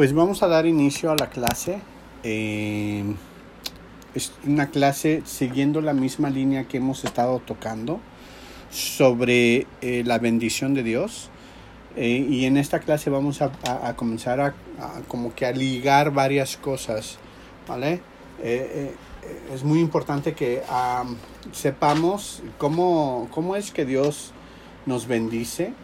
[0.00, 1.78] Pues vamos a dar inicio a la clase.
[2.22, 3.04] Eh,
[4.14, 8.00] es una clase siguiendo la misma línea que hemos estado tocando
[8.70, 11.28] sobre eh, la bendición de Dios.
[11.96, 13.50] Eh, y en esta clase vamos a,
[13.94, 14.54] comenzar a,
[15.06, 17.18] como que a ligar varias cosas,
[17.68, 18.00] ¿vale?
[18.42, 18.94] Eh,
[19.52, 21.18] es muy importante que am,
[21.52, 24.32] sepamos cómo, cómo es que Dios
[24.86, 25.74] nos bendice,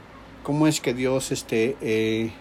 [0.42, 2.32] cómo es que Dios este,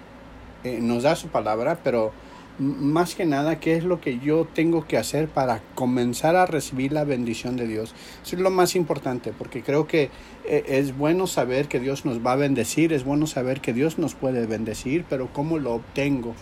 [0.66, 2.12] eh, nos da su palabra, pero
[2.58, 6.92] más que nada, qué es lo que yo tengo que hacer para comenzar a recibir
[6.92, 7.94] la bendición de Dios.
[8.24, 10.10] Eso es lo más importante, porque creo que
[10.46, 13.98] eh, es bueno saber que Dios nos va a bendecir, es bueno saber que Dios
[13.98, 16.34] nos puede bendecir, pero ¿cómo lo obtengo?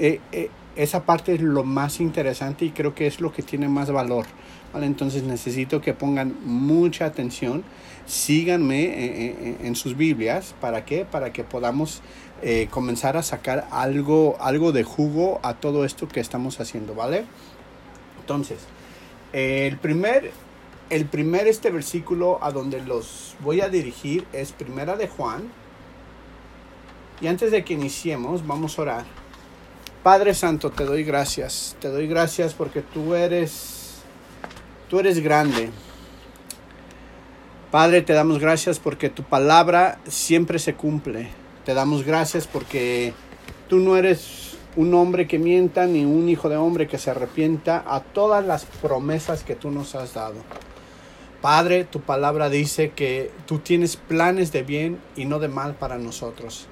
[0.00, 3.68] Eh, eh, esa parte es lo más interesante y creo que es lo que tiene
[3.68, 4.24] más valor.
[4.72, 4.86] ¿vale?
[4.86, 7.64] Entonces necesito que pongan mucha atención,
[8.06, 11.04] síganme eh, en sus Biblias, ¿para qué?
[11.04, 12.00] Para que podamos
[12.42, 17.24] eh, comenzar a sacar algo, algo de jugo a todo esto que estamos haciendo, ¿vale?
[18.20, 18.58] Entonces,
[19.32, 20.32] el primer,
[20.88, 25.50] el primer este versículo a donde los voy a dirigir es Primera de Juan.
[27.20, 29.04] Y antes de que iniciemos, vamos a orar.
[30.02, 31.76] Padre Santo, te doy gracias.
[31.80, 33.96] Te doy gracias porque tú eres,
[34.88, 35.70] tú eres grande.
[37.70, 41.39] Padre, te damos gracias porque tu palabra siempre se cumple.
[41.70, 43.12] Te damos gracias porque
[43.68, 47.84] tú no eres un hombre que mienta ni un hijo de hombre que se arrepienta
[47.86, 50.34] a todas las promesas que tú nos has dado.
[51.40, 55.96] Padre, tu palabra dice que tú tienes planes de bien y no de mal para
[55.96, 56.66] nosotros.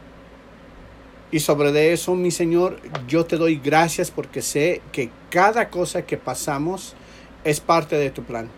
[1.31, 6.07] Y sobre de eso, mi Señor, yo te doy gracias porque sé que cada cosa
[6.07, 6.97] que pasamos
[7.45, 8.51] es parte de tu plan.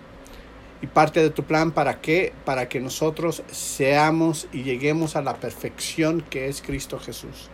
[0.82, 2.32] Y parte de tu plan para qué?
[2.44, 7.50] Para que nosotros seamos y lleguemos a la perfección que es Cristo Jesús.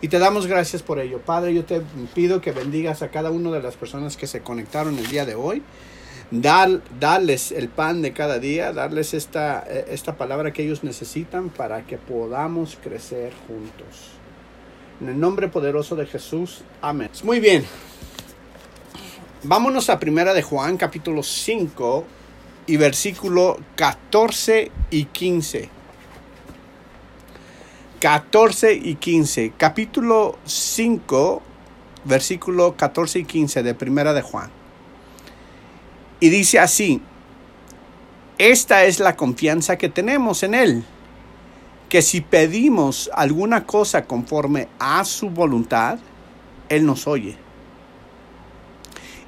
[0.00, 1.20] Y te damos gracias por ello.
[1.20, 1.82] Padre, yo te
[2.14, 5.34] pido que bendigas a cada una de las personas que se conectaron el día de
[5.34, 5.62] hoy.
[6.30, 11.48] Dar, darles el pan de cada día, darles esta, eh, esta palabra que ellos necesitan
[11.48, 14.10] para que podamos crecer juntos.
[15.00, 16.62] En el nombre poderoso de Jesús.
[16.80, 17.10] Amén.
[17.24, 17.64] Muy bien.
[19.42, 22.17] Vámonos a primera de Juan, capítulo 5
[22.68, 25.70] y versículo 14 y 15.
[27.98, 29.54] 14 y 15.
[29.56, 31.42] Capítulo 5,
[32.04, 34.50] versículo 14 y 15 de primera de Juan.
[36.20, 37.00] Y dice así,
[38.36, 40.84] esta es la confianza que tenemos en Él,
[41.88, 45.98] que si pedimos alguna cosa conforme a su voluntad,
[46.68, 47.47] Él nos oye.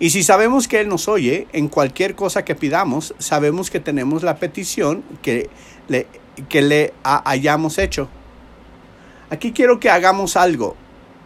[0.00, 4.22] Y si sabemos que Él nos oye, en cualquier cosa que pidamos, sabemos que tenemos
[4.22, 5.48] la petición que
[5.88, 6.06] le,
[6.48, 8.08] que le ha- hayamos hecho.
[9.28, 10.74] Aquí quiero que hagamos algo.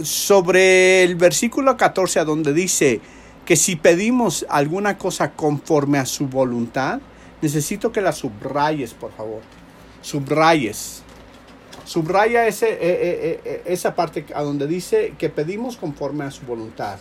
[0.03, 3.01] Sobre el versículo 14, a donde dice
[3.47, 7.01] que si pedimos alguna cosa conforme a su voluntad,
[7.43, 9.41] necesito que la subrayes, por favor.
[10.03, 11.03] Subrayes.
[11.85, 16.45] Subraya ese, eh, eh, eh, esa parte a donde dice que pedimos conforme a su
[16.45, 16.99] voluntad.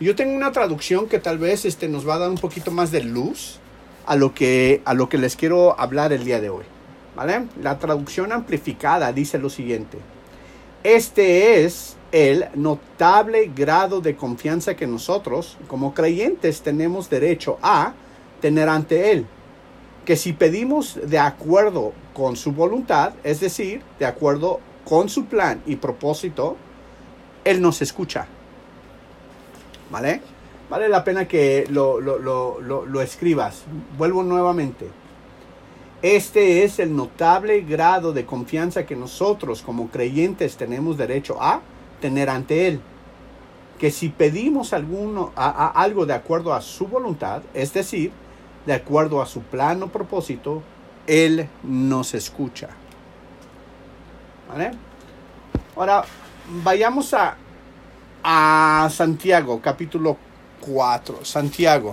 [0.00, 2.90] Yo tengo una traducción que tal vez este, nos va a dar un poquito más
[2.90, 3.58] de luz
[4.06, 6.64] a lo que, a lo que les quiero hablar el día de hoy.
[7.14, 7.48] ¿Vale?
[7.62, 9.98] La traducción amplificada dice lo siguiente.
[10.84, 17.92] Este es el notable grado de confianza que nosotros, como creyentes, tenemos derecho a
[18.40, 19.26] tener ante Él.
[20.06, 25.60] Que si pedimos de acuerdo con su voluntad, es decir, de acuerdo con su plan
[25.66, 26.56] y propósito,
[27.44, 28.26] Él nos escucha.
[29.90, 30.20] ¿Vale?
[30.68, 33.64] Vale la pena que lo, lo, lo, lo, escribas.
[33.98, 34.88] Vuelvo nuevamente.
[36.00, 41.60] Este es el notable grado de confianza que nosotros como creyentes tenemos derecho a
[42.00, 42.80] tener ante Él.
[43.78, 48.12] Que si pedimos alguno, a, a algo de acuerdo a su voluntad, es decir,
[48.64, 50.62] de acuerdo a su plan o propósito,
[51.06, 52.68] Él nos escucha.
[54.48, 54.70] ¿Vale?
[55.76, 56.04] Ahora,
[56.62, 57.36] vayamos a,
[58.22, 60.16] a Santiago, capítulo
[60.60, 61.24] 4.
[61.24, 61.92] Santiago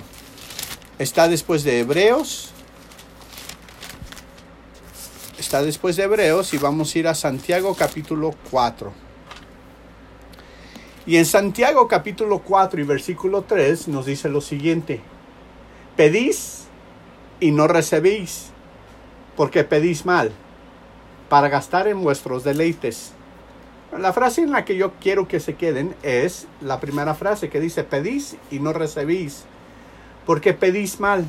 [0.99, 2.51] está después de Hebreos.
[5.37, 8.91] Está después de Hebreos y vamos a ir a Santiago capítulo 4.
[11.05, 14.99] Y en Santiago capítulo 4 y versículo 3 nos dice lo siguiente.
[15.95, 16.65] Pedís
[17.39, 18.47] y no recibís,
[19.37, 20.31] porque pedís mal,
[21.29, 23.13] para gastar en vuestros deleites.
[23.99, 27.59] La frase en la que yo quiero que se queden es la primera frase que
[27.59, 29.43] dice, pedís y no recibís,
[30.25, 31.25] porque pedís mal.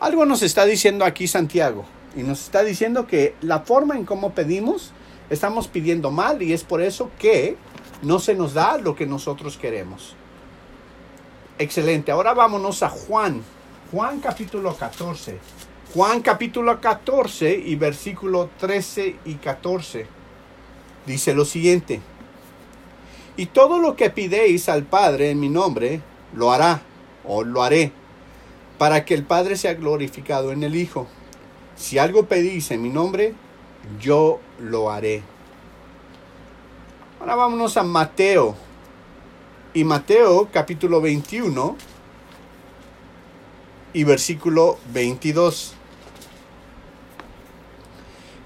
[0.00, 4.32] Algo nos está diciendo aquí Santiago, y nos está diciendo que la forma en cómo
[4.32, 4.92] pedimos,
[5.30, 7.56] estamos pidiendo mal, y es por eso que
[8.02, 10.14] no se nos da lo que nosotros queremos.
[11.58, 12.10] Excelente.
[12.12, 13.42] Ahora vámonos a Juan.
[13.92, 15.38] Juan capítulo 14.
[15.94, 20.19] Juan capítulo 14 y versículo 13 y 14.
[21.10, 22.00] Dice lo siguiente.
[23.36, 26.02] Y todo lo que pidéis al Padre en mi nombre,
[26.36, 26.82] lo hará
[27.24, 27.90] o lo haré,
[28.78, 31.08] para que el Padre sea glorificado en el Hijo.
[31.74, 33.34] Si algo pedís en mi nombre,
[34.00, 35.24] yo lo haré.
[37.18, 38.54] Ahora vámonos a Mateo.
[39.74, 41.76] Y Mateo capítulo 21
[43.94, 45.74] y versículo 22.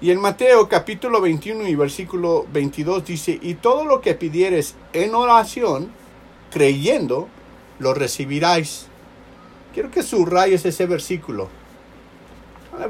[0.01, 5.15] Y en Mateo capítulo 21 y versículo 22 dice, y todo lo que pidieres en
[5.15, 5.89] oración,
[6.51, 7.29] creyendo,
[7.79, 8.87] lo recibiráis.
[9.73, 11.47] Quiero que subrayes ese versículo,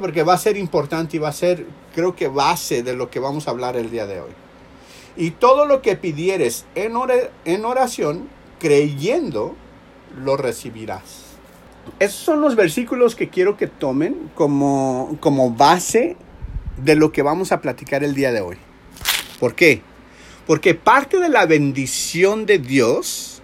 [0.00, 3.20] porque va a ser importante y va a ser, creo que, base de lo que
[3.20, 4.30] vamos a hablar el día de hoy.
[5.16, 6.92] Y todo lo que pidieres en,
[7.44, 9.54] en oración, creyendo,
[10.18, 11.22] lo recibirás.
[12.00, 16.16] Esos son los versículos que quiero que tomen como, como base
[16.76, 18.56] de lo que vamos a platicar el día de hoy.
[19.38, 19.82] ¿Por qué?
[20.46, 23.42] Porque parte de la bendición de Dios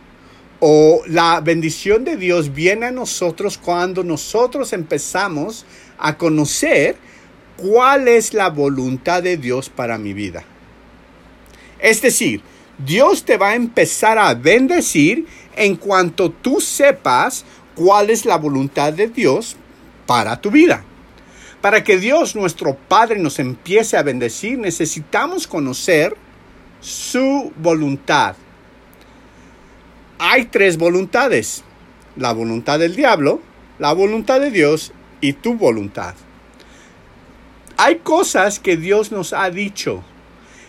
[0.61, 5.67] o la bendición de Dios viene a nosotros cuando nosotros empezamos
[5.99, 6.96] a conocer
[7.56, 10.44] cuál es la voluntad de Dios para mi vida.
[11.81, 12.43] Es decir,
[12.78, 15.26] Dios te va a empezar a bendecir
[15.56, 17.44] en cuanto tú sepas
[17.75, 19.56] cuál es la voluntad de Dios
[20.06, 20.85] para tu vida.
[21.62, 26.14] Para que Dios nuestro Padre nos empiece a bendecir, necesitamos conocer
[26.81, 28.35] su voluntad.
[30.19, 31.64] Hay tres voluntades.
[32.17, 33.41] La voluntad del diablo,
[33.79, 34.93] la voluntad de Dios
[35.23, 36.14] y tu voluntad.
[37.79, 40.03] Hay cosas que Dios nos ha dicho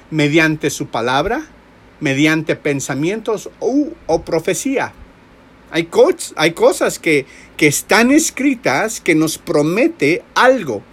[0.10, 1.44] mediante su palabra,
[2.00, 4.94] mediante pensamientos o, profecía.
[5.74, 5.90] Hay,
[6.36, 7.26] hay cosas que,
[7.58, 10.84] que están escritas que nos promete algo.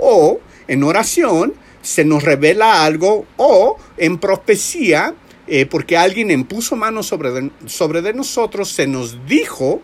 [0.00, 0.38] O
[0.68, 3.26] en oración se nos revela algo.
[3.36, 5.16] O en profecía,
[5.48, 9.82] eh, porque alguien impuso mano sobre sobre de nosotros, se nos dijo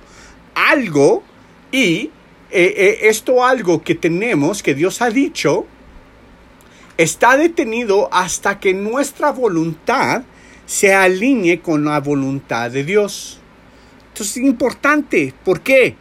[0.55, 1.25] algo
[1.73, 2.13] y
[2.53, 5.67] eh, eh, esto algo que tenemos, que Dios ha dicho,
[6.97, 10.23] está detenido hasta que nuestra voluntad
[10.65, 13.41] se alinee con la voluntad de Dios.
[14.15, 15.35] Esto es importante.
[15.45, 15.97] ¿Por qué?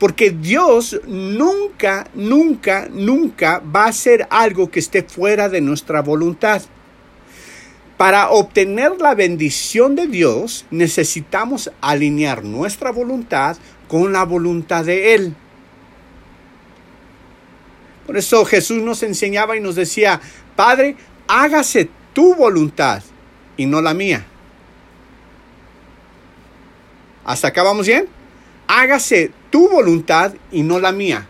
[0.00, 6.62] Porque Dios nunca, nunca, nunca va a hacer algo que esté fuera de nuestra voluntad.
[7.96, 13.56] Para obtener la bendición de Dios necesitamos alinear nuestra voluntad
[13.86, 15.36] con la voluntad de Él.
[18.04, 20.20] Por eso Jesús nos enseñaba y nos decía,
[20.56, 20.96] Padre,
[21.28, 23.00] hágase tu voluntad
[23.56, 24.26] y no la mía.
[27.24, 28.06] ¿Hasta acá vamos bien?
[28.66, 31.26] Hágase tu voluntad y no la mía.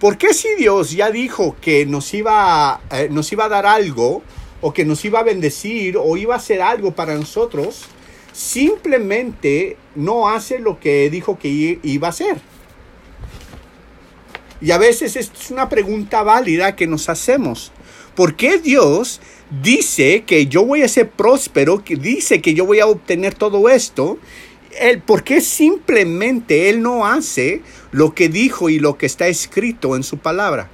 [0.00, 4.22] ¿Por qué si Dios ya dijo que nos iba, eh, nos iba a dar algo,
[4.60, 7.84] o que nos iba a bendecir, o iba a hacer algo para nosotros,
[8.32, 12.40] simplemente no hace lo que dijo que iba a hacer?
[14.60, 17.70] Y a veces es una pregunta válida que nos hacemos.
[18.16, 19.20] ¿Por qué Dios
[19.62, 23.68] dice que yo voy a ser próspero, que dice que yo voy a obtener todo
[23.68, 24.18] esto?
[25.06, 30.02] ¿Por qué simplemente Él no hace lo que dijo y lo que está escrito en
[30.02, 30.70] su palabra?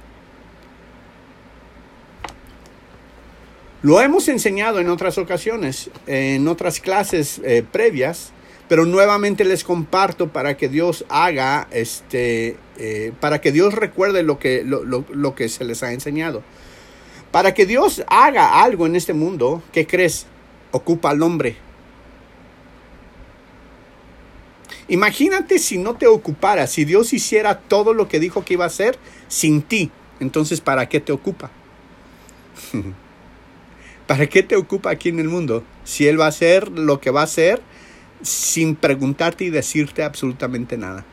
[3.81, 8.33] Lo hemos enseñado en otras ocasiones, en otras clases eh, previas,
[8.67, 14.37] pero nuevamente les comparto para que Dios haga, este, eh, para que Dios recuerde lo
[14.37, 16.43] que, lo, que se les ha enseñado.
[17.31, 20.25] Para que Dios haga algo en este mundo, ¿qué crees?
[20.71, 21.55] Ocupa al hombre.
[24.89, 28.67] Imagínate si no te ocupara, si Dios hiciera todo lo que dijo que iba a
[28.67, 29.91] hacer sin ti.
[30.19, 31.51] Entonces, ¿para qué te ocupa?
[34.07, 35.63] ¿Para qué te ocupa aquí en el mundo?
[35.83, 37.61] Si Él va a hacer lo que va a hacer
[38.23, 41.05] sin preguntarte y decirte absolutamente nada.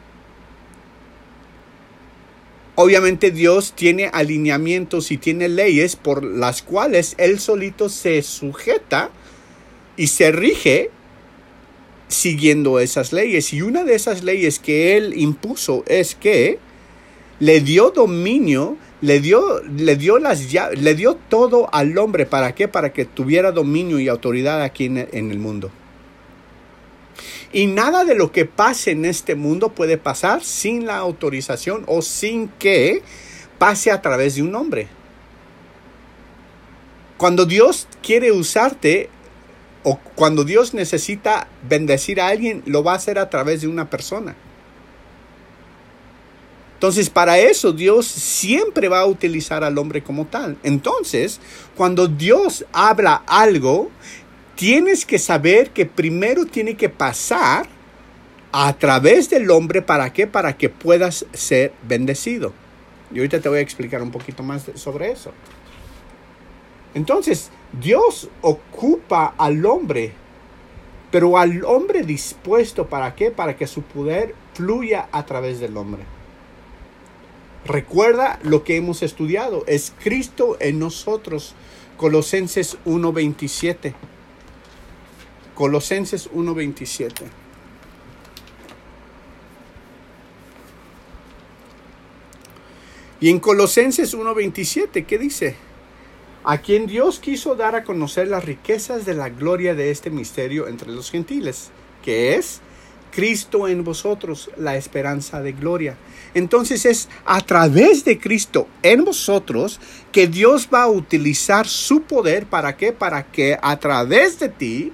[2.75, 9.11] Obviamente Dios tiene alineamientos y tiene leyes por las cuales Él solito se sujeta
[9.97, 10.90] y se rige
[12.08, 13.52] siguiendo esas leyes.
[13.52, 16.58] Y una de esas leyes que Él impuso es que
[17.40, 22.26] le dio dominio, le dio, le dio, las, le dio todo al hombre.
[22.26, 22.68] ¿Para qué?
[22.68, 25.70] Para que tuviera dominio y autoridad aquí en el mundo.
[27.52, 32.02] Y nada de lo que pase en este mundo puede pasar sin la autorización o
[32.02, 33.02] sin que
[33.58, 34.88] pase a través de un hombre.
[37.16, 39.08] Cuando Dios quiere usarte
[39.88, 43.88] o cuando Dios necesita bendecir a alguien, lo va a hacer a través de una
[43.88, 44.35] persona.
[46.75, 50.57] Entonces, para eso Dios siempre va a utilizar al hombre como tal.
[50.64, 51.38] Entonces,
[51.76, 53.88] cuando Dios habla algo,
[54.57, 57.69] tienes que saber que primero tiene que pasar
[58.50, 59.83] a través del hombre.
[59.83, 60.26] ¿Para qué?
[60.26, 62.52] Para que puedas ser bendecido.
[63.14, 65.31] Y ahorita te voy a explicar un poquito más sobre eso.
[66.97, 70.15] Entonces, Dios ocupa al hombre,
[71.11, 73.31] pero al hombre dispuesto para qué?
[73.31, 76.05] Para que su poder fluya a través del hombre.
[77.67, 79.62] Recuerda lo que hemos estudiado.
[79.67, 81.55] Es Cristo en nosotros.
[81.99, 83.93] Colosenses 1.27.
[85.55, 87.12] Colosenses 1.27.
[93.21, 95.65] Y en Colosenses 1.27, ¿qué dice?
[96.49, 100.69] A quien Dios quiso dar a conocer las riquezas de la gloria de este misterio
[100.69, 101.71] entre los gentiles,
[102.05, 102.61] que es
[103.11, 105.97] Cristo en vosotros, la esperanza de gloria.
[106.35, 109.81] Entonces es a través de Cristo en vosotros
[110.12, 112.93] que Dios va a utilizar su poder para qué?
[112.93, 114.93] Para que a través de ti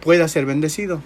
[0.00, 1.02] pueda ser bendecido.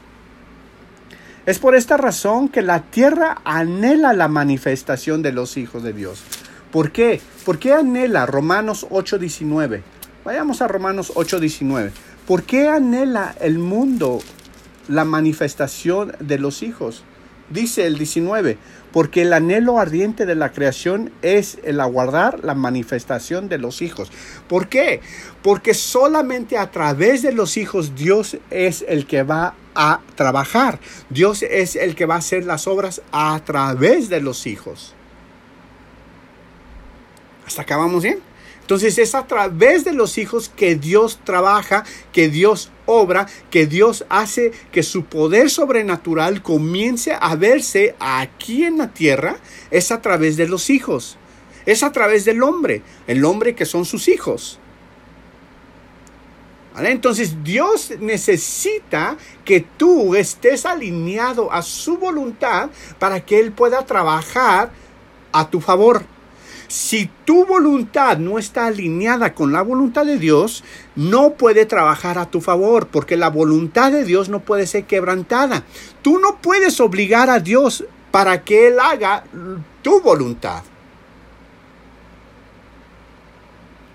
[1.46, 6.22] Es por esta razón que la tierra anhela la manifestación de los hijos de Dios.
[6.72, 7.20] ¿Por qué?
[7.44, 9.82] ¿Por qué anhela Romanos 8:19?
[10.24, 11.92] Vayamos a Romanos 8:19.
[12.26, 14.20] ¿Por qué anhela el mundo
[14.88, 17.04] la manifestación de los hijos.
[17.50, 18.58] Dice el 19,
[18.92, 24.10] porque el anhelo ardiente de la creación es el aguardar la manifestación de los hijos.
[24.48, 25.00] ¿Por qué?
[25.42, 30.78] Porque solamente a través de los hijos Dios es el que va a trabajar.
[31.08, 34.94] Dios es el que va a hacer las obras a través de los hijos.
[37.48, 38.20] ¿Hasta acá vamos bien?
[38.60, 44.04] Entonces es a través de los hijos que Dios trabaja, que Dios obra, que Dios
[44.10, 49.38] hace que su poder sobrenatural comience a verse aquí en la tierra.
[49.70, 51.16] Es a través de los hijos.
[51.64, 54.58] Es a través del hombre, el hombre que son sus hijos.
[56.76, 64.70] Entonces Dios necesita que tú estés alineado a su voluntad para que Él pueda trabajar
[65.32, 66.17] a tu favor.
[66.68, 70.62] Si tu voluntad no está alineada con la voluntad de Dios,
[70.96, 75.64] no puede trabajar a tu favor, porque la voluntad de Dios no puede ser quebrantada.
[76.02, 79.24] Tú no puedes obligar a Dios para que Él haga
[79.82, 80.62] tu voluntad.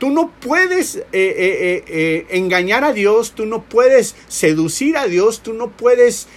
[0.03, 5.41] Tú no puedes eh, eh, eh, engañar a Dios, tú no puedes seducir a Dios,
[5.41, 6.27] tú no puedes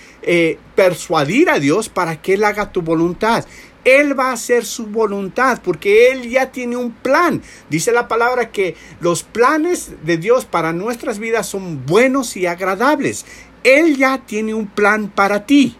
[0.74, 3.44] persuadir a Dios para que Él haga tu voluntad.
[3.86, 7.40] Él va a hacer su voluntad porque Él ya tiene un plan.
[7.70, 13.24] Dice la palabra que los planes de Dios para nuestras vidas son buenos y agradables.
[13.62, 15.76] Él ya tiene un plan para ti.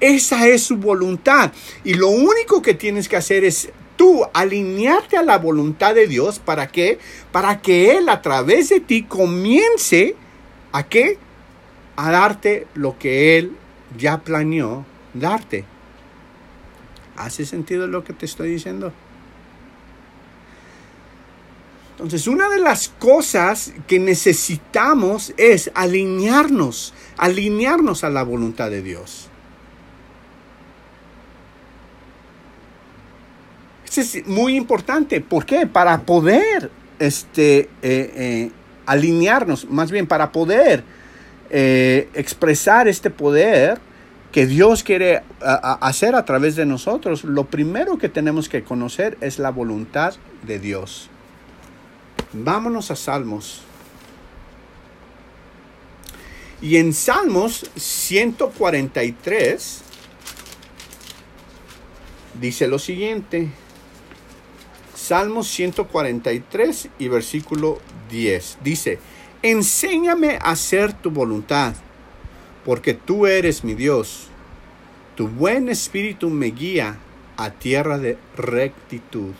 [0.00, 1.52] Esa es su voluntad.
[1.84, 6.40] Y lo único que tienes que hacer es tú alinearte a la voluntad de Dios.
[6.40, 6.98] ¿Para qué?
[7.30, 10.16] Para que Él a través de ti comience
[10.72, 11.18] a qué?
[11.94, 13.52] A darte lo que Él
[13.96, 14.84] ya planeó
[15.14, 15.64] darte.
[17.16, 18.92] ¿Hace sentido lo que te estoy diciendo?
[21.92, 29.28] Entonces, una de las cosas que necesitamos es alinearnos, alinearnos a la voluntad de Dios.
[33.86, 35.20] Eso es muy importante.
[35.20, 35.68] ¿Por qué?
[35.68, 38.50] Para poder este, eh, eh,
[38.86, 40.82] alinearnos, más bien para poder
[41.50, 43.78] eh, expresar este poder,
[44.34, 49.38] que Dios quiere hacer a través de nosotros, lo primero que tenemos que conocer es
[49.38, 51.08] la voluntad de Dios.
[52.32, 53.62] Vámonos a Salmos.
[56.60, 59.82] Y en Salmos 143
[62.40, 63.50] dice lo siguiente.
[64.96, 67.78] Salmos 143 y versículo
[68.10, 68.58] 10.
[68.64, 68.98] Dice,
[69.44, 71.74] enséñame a hacer tu voluntad
[72.64, 74.28] porque tú eres mi Dios.
[75.16, 76.96] Tu buen espíritu me guía
[77.36, 79.32] a tierra de rectitud.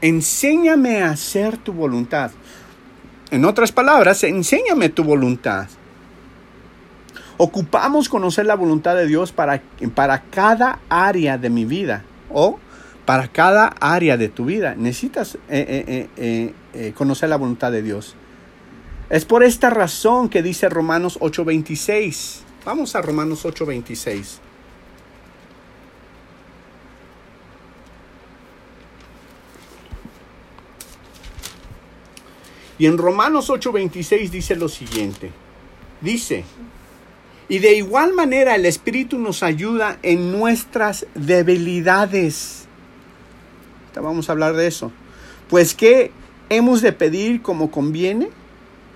[0.00, 2.30] Enséñame a hacer tu voluntad.
[3.30, 5.68] En otras palabras, enséñame tu voluntad.
[7.36, 9.62] Ocupamos conocer la voluntad de Dios para,
[9.94, 12.58] para cada área de mi vida o
[13.04, 14.74] para cada área de tu vida.
[14.76, 18.14] Necesitas eh, eh, eh, conocer la voluntad de Dios.
[19.10, 22.42] Es por esta razón que dice Romanos 8:26.
[22.64, 24.38] Vamos a Romanos 8:26.
[32.78, 35.32] Y en Romanos 8:26 dice lo siguiente.
[36.00, 36.44] Dice,
[37.48, 42.66] y de igual manera el Espíritu nos ayuda en nuestras debilidades.
[44.00, 44.92] Vamos a hablar de eso.
[45.50, 46.12] Pues que
[46.48, 48.30] hemos de pedir como conviene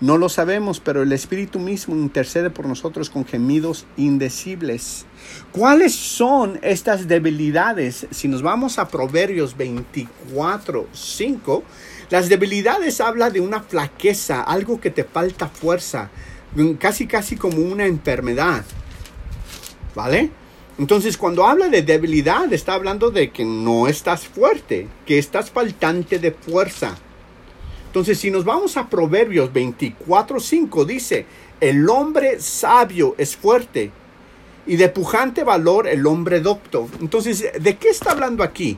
[0.04, 5.06] no lo sabemos, pero el Espíritu mismo intercede por nosotros con gemidos indecibles.
[5.50, 8.06] ¿Cuáles son estas debilidades?
[8.10, 11.64] Si nos vamos a Proverbios 24, 5,
[12.10, 16.10] las debilidades habla de una flaqueza, algo que te falta fuerza,
[16.78, 18.62] casi casi como una enfermedad.
[19.94, 20.30] ¿Vale?
[20.76, 26.18] Entonces, cuando habla de debilidad, está hablando de que no estás fuerte, que estás faltante
[26.18, 26.94] de fuerza.
[27.94, 31.26] Entonces, si nos vamos a Proverbios 24:5, dice,
[31.60, 33.92] el hombre sabio es fuerte
[34.66, 36.88] y de pujante valor el hombre docto.
[37.00, 38.76] Entonces, ¿de qué está hablando aquí?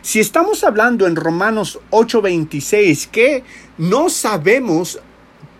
[0.00, 3.44] Si estamos hablando en Romanos 8:26 que
[3.76, 4.98] no sabemos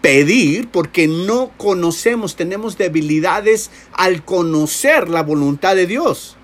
[0.00, 6.38] pedir porque no conocemos, tenemos debilidades al conocer la voluntad de Dios.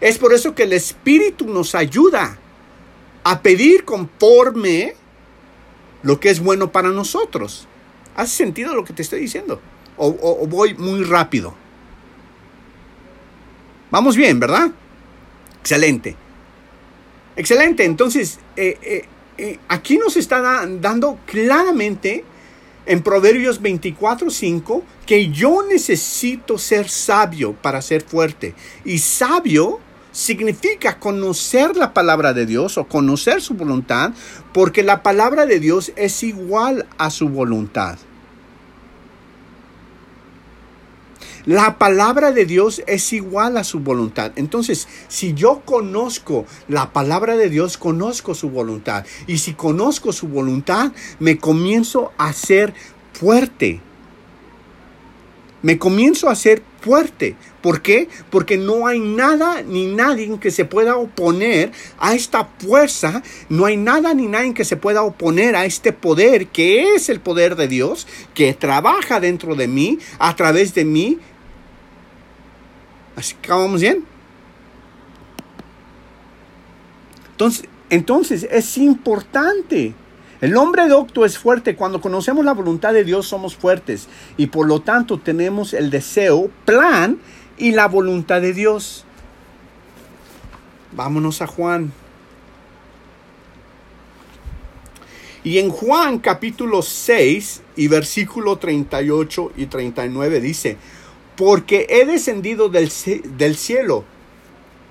[0.00, 2.38] Es por eso que el Espíritu nos ayuda
[3.22, 5.01] a pedir conforme
[6.02, 7.66] lo que es bueno para nosotros.
[8.16, 9.60] ¿Hace sentido lo que te estoy diciendo?
[9.96, 11.54] O, voy muy rápido.
[13.90, 14.70] Vamos bien, ¿verdad?
[15.60, 16.16] Excelente.
[17.36, 17.84] Excelente.
[17.84, 19.04] Entonces, eh, eh,
[19.38, 22.24] eh, aquí nos está dando claramente
[22.84, 28.54] en Proverbios 24:5 que yo necesito ser sabio para ser fuerte.
[28.84, 29.80] Y sabio
[30.12, 34.12] significa conocer la palabra de Dios o conocer su voluntad,
[34.52, 37.98] porque la palabra de Dios es igual a su voluntad.
[41.44, 44.30] La palabra de Dios es igual a su voluntad.
[44.36, 49.04] Entonces, si yo conozco la palabra de Dios, conozco su voluntad.
[49.26, 52.74] Y si conozco su voluntad, me comienzo a ser
[53.12, 53.80] fuerte
[55.62, 57.36] me comienzo a ser fuerte.
[57.62, 58.08] ¿Por qué?
[58.30, 63.76] Porque no hay nada ni nadie que se pueda oponer a esta fuerza, no hay
[63.76, 67.68] nada ni nadie que se pueda oponer a este poder que es el poder de
[67.68, 71.18] Dios, que trabaja dentro de mí, a través de mí.
[73.14, 74.04] Así que vamos bien.
[77.30, 79.94] Entonces, entonces es importante
[80.42, 81.76] el hombre docto es fuerte.
[81.76, 86.50] Cuando conocemos la voluntad de Dios somos fuertes y por lo tanto tenemos el deseo,
[86.64, 87.20] plan
[87.62, 89.04] y la voluntad de Dios.
[90.90, 91.92] Vámonos a Juan.
[95.44, 100.76] Y en Juan capítulo 6 y versículo 38 y 39 dice,
[101.36, 102.90] porque he descendido del,
[103.36, 104.04] del cielo,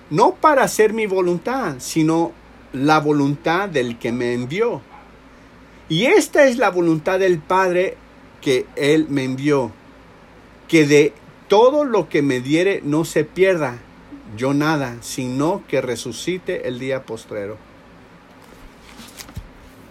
[0.10, 2.32] no para hacer mi voluntad, sino
[2.72, 4.82] la voluntad del que me envió.
[5.90, 7.98] Y esta es la voluntad del Padre
[8.40, 9.74] que Él me envió,
[10.70, 11.14] que de
[11.52, 13.78] todo lo que me diere no se pierda
[14.38, 17.58] yo nada, sino que resucite el día postrero.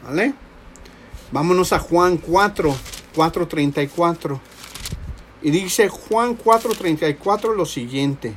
[0.02, 0.32] ¿Vale?
[1.30, 2.74] Vámonos a Juan 4,
[3.14, 4.40] 4.34.
[5.42, 8.32] Y dice Juan 4:34 lo siguiente.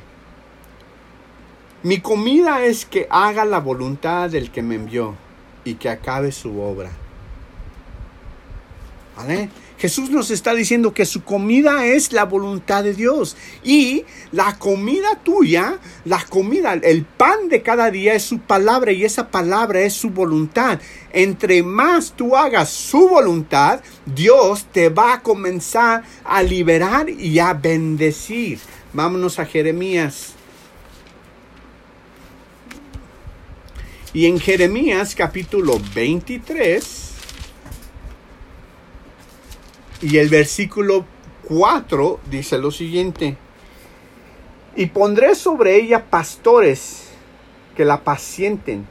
[1.82, 5.14] Mi comida es que haga la voluntad del que me envió
[5.64, 6.90] y que acabe su obra.
[9.84, 13.36] Jesús nos está diciendo que su comida es la voluntad de Dios.
[13.62, 19.04] Y la comida tuya, la comida, el pan de cada día es su palabra y
[19.04, 20.80] esa palabra es su voluntad.
[21.12, 27.52] Entre más tú hagas su voluntad, Dios te va a comenzar a liberar y a
[27.52, 28.60] bendecir.
[28.94, 30.32] Vámonos a Jeremías.
[34.14, 37.03] Y en Jeremías capítulo 23
[40.04, 41.06] y el versículo
[41.44, 43.38] 4 dice lo siguiente.
[44.76, 47.08] Y pondré sobre ella pastores
[47.74, 48.86] que la pacienten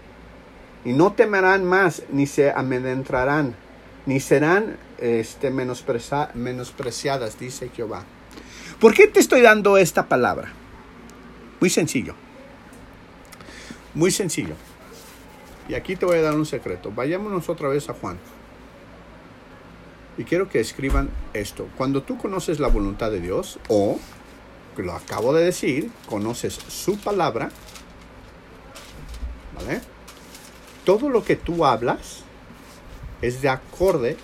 [0.84, 3.56] y no temerán más ni se amedrentarán
[4.08, 8.04] ni serán este, menospreciadas, dice Jehová.
[8.80, 10.52] ¿Por qué te estoy dando esta palabra?
[11.60, 12.16] Muy sencillo.
[13.94, 14.56] Muy sencillo.
[15.70, 16.92] Y aquí te voy a dar un secreto.
[16.92, 18.18] Vayámonos otra vez a Juan.
[20.18, 21.68] Y quiero que escriban esto.
[21.78, 24.00] Cuando tú conoces la voluntad de Dios, o,
[24.78, 27.50] lo acabo de decir, conoces su palabra,
[29.56, 29.82] ¿vale?
[30.86, 32.24] Todo lo que tú hablas
[33.22, 34.18] es de acorde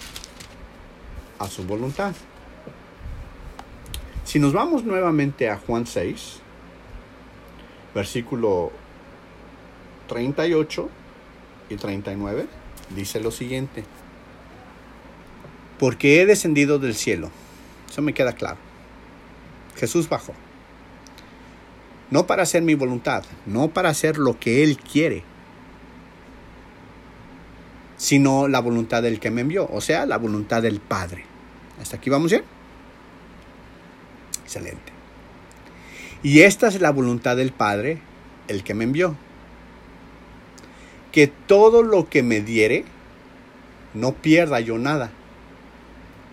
[1.40, 2.14] a su voluntad.
[4.26, 6.40] Si nos vamos nuevamente a Juan 6,
[7.96, 8.72] versículo
[10.08, 10.90] 38
[11.70, 12.48] y 39,
[12.96, 13.86] dice lo siguiente.
[15.80, 17.32] Porque he descendido del cielo.
[17.90, 18.58] Eso me queda claro.
[19.78, 20.34] Jesús bajó.
[22.12, 25.24] No para hacer mi voluntad, no para hacer lo que Él quiere,
[27.98, 31.26] sino la voluntad del que me envió, o sea, la voluntad del Padre.
[31.80, 32.44] ¿Hasta aquí vamos bien?
[34.44, 34.92] Excelente.
[36.24, 38.00] Y esta es la voluntad del Padre,
[38.48, 39.16] el que me envió.
[41.12, 42.86] Que todo lo que me diere,
[43.94, 45.12] no pierda yo nada,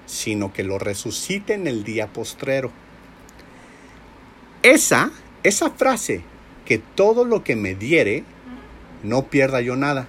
[0.07, 2.71] sino que lo resucite en el día postrero.
[4.63, 5.11] Esa,
[5.43, 6.23] esa frase,
[6.65, 8.25] que todo lo que me diere,
[9.03, 10.09] no pierda yo nada,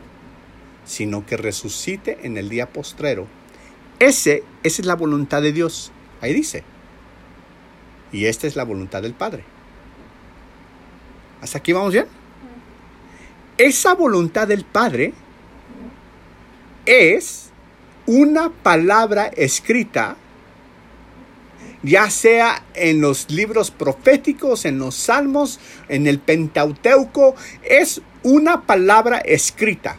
[0.85, 3.27] sino que resucite en el día postrero.
[3.99, 5.91] Ese, esa es la voluntad de Dios.
[6.21, 6.63] Ahí dice.
[8.11, 9.43] Y esta es la voluntad del Padre.
[11.41, 12.07] ¿Hasta aquí vamos bien?
[13.57, 15.13] Esa voluntad del Padre
[16.85, 17.46] es
[18.07, 20.15] una palabra escrita,
[21.83, 29.19] ya sea en los libros proféticos, en los salmos, en el Pentateuco, es una palabra
[29.19, 29.97] escrita.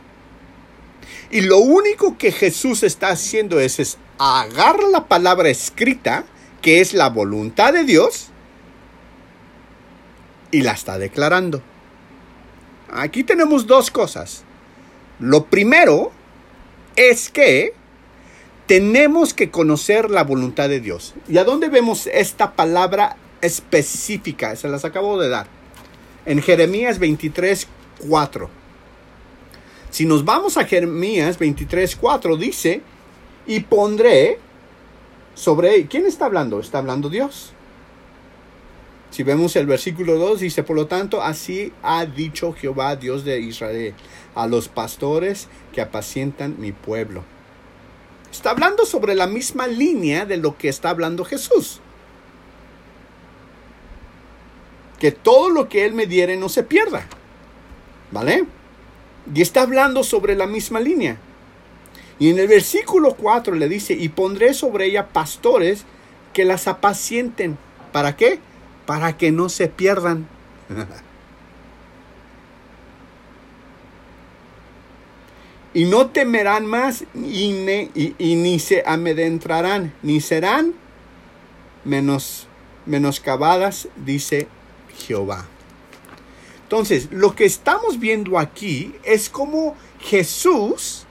[1.31, 6.25] Y lo único que Jesús está haciendo es, es agarrar la palabra escrita,
[6.63, 8.31] que es la voluntad de Dios,
[10.51, 11.63] y la está declarando.
[12.91, 14.45] Aquí tenemos dos cosas.
[15.21, 16.11] Lo primero
[16.97, 17.75] es que
[18.69, 21.15] tenemos que conocer la voluntad de Dios.
[21.27, 24.55] ¿Y a dónde vemos esta palabra específica?
[24.57, 25.47] Se las acabo de dar.
[26.27, 27.67] En Jeremías 23,
[28.07, 28.51] 4.
[29.89, 32.83] Si nos vamos a Jeremías 23, 4, dice,
[33.47, 34.39] y pondré
[35.35, 35.87] sobre...
[35.87, 36.61] ¿Quién está hablando?
[36.61, 37.55] Está hablando Dios.
[39.11, 43.41] Si vemos el versículo 2, dice, por lo tanto, así ha dicho Jehová, Dios de
[43.41, 43.95] Israel,
[44.35, 47.25] a los pastores que apacientan mi pueblo.
[48.31, 51.81] Está hablando sobre la misma línea de lo que está hablando Jesús.
[54.99, 57.07] Que todo lo que Él me diere no se pierda.
[58.11, 58.45] ¿Vale?
[59.35, 61.19] Y está hablando sobre la misma línea.
[62.19, 65.85] Y en el versículo 4 le dice, y pondré sobre ella pastores
[66.33, 67.57] que las apacienten.
[67.93, 68.41] ¿Para qué?
[68.89, 70.27] para que no se pierdan.
[75.75, 77.53] y no temerán más y,
[78.19, 80.75] ni se amedrentarán, ni serán
[81.85, 82.47] menos,
[82.87, 84.49] menoscabadas, dice
[84.97, 85.47] Jehová.
[86.63, 91.07] Entonces, lo que estamos viendo aquí es como Jesús,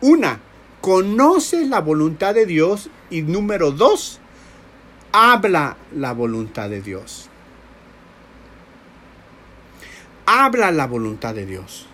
[0.00, 0.40] una,
[0.80, 4.18] conoce la voluntad de Dios y número dos,
[5.12, 7.28] habla la voluntad de Dios.
[10.24, 11.86] Habla la voluntad de Dios.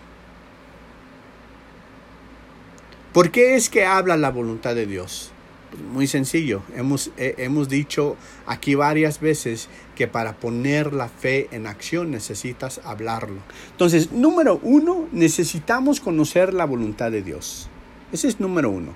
[3.12, 5.32] ¿Por qué es que habla la voluntad de Dios?
[5.70, 6.62] Pues muy sencillo.
[6.76, 8.16] Hemos, hemos dicho
[8.46, 13.40] aquí varias veces que para poner la fe en acción necesitas hablarlo.
[13.72, 17.68] Entonces, número uno, necesitamos conocer la voluntad de Dios.
[18.12, 18.94] Ese es número uno.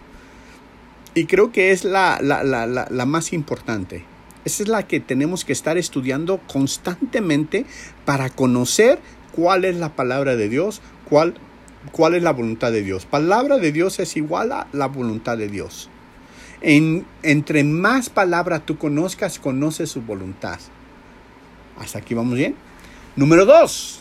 [1.15, 4.05] Y creo que es la, la, la, la más importante.
[4.45, 7.67] Esa es la que tenemos que estar estudiando constantemente
[8.05, 8.99] para conocer
[9.33, 11.35] cuál es la palabra de Dios, cuál,
[11.91, 13.07] cuál es la voluntad de Dios.
[13.07, 15.91] Palabra de Dios es igual a la voluntad de Dios.
[16.61, 20.61] En, entre más palabra tú conozcas, conoces su voluntad.
[21.79, 22.55] Hasta aquí vamos bien.
[23.17, 24.01] Número dos.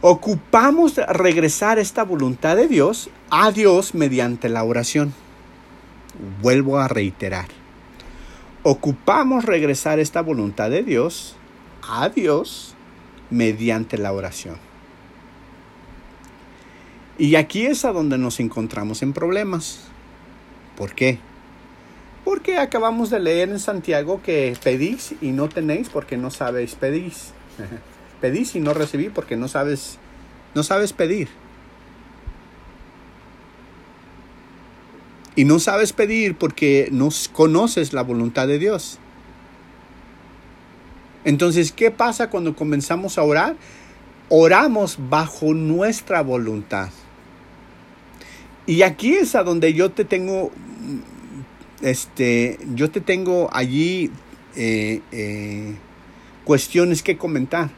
[0.00, 5.14] Ocupamos regresar esta voluntad de Dios a Dios mediante la oración.
[6.42, 7.46] Vuelvo a reiterar
[8.68, 11.36] ocupamos regresar esta voluntad de Dios
[11.88, 12.74] a Dios
[13.30, 14.65] mediante la oración.
[17.18, 19.80] Y aquí es a donde nos encontramos en problemas.
[20.76, 21.18] ¿Por qué?
[22.24, 27.12] Porque acabamos de leer en Santiago que pedís y no tenéis porque no sabéis pedir.
[28.20, 29.98] pedís y no recibís porque no sabes,
[30.54, 31.28] no sabes pedir.
[35.36, 38.98] Y no sabes pedir porque no conoces la voluntad de Dios.
[41.24, 43.56] Entonces, ¿qué pasa cuando comenzamos a orar?
[44.28, 46.90] Oramos bajo nuestra voluntad.
[48.66, 50.50] Y aquí es a donde yo te tengo,
[51.82, 54.10] este, yo te tengo allí
[54.56, 55.74] eh, eh,
[56.44, 57.70] cuestiones que comentar.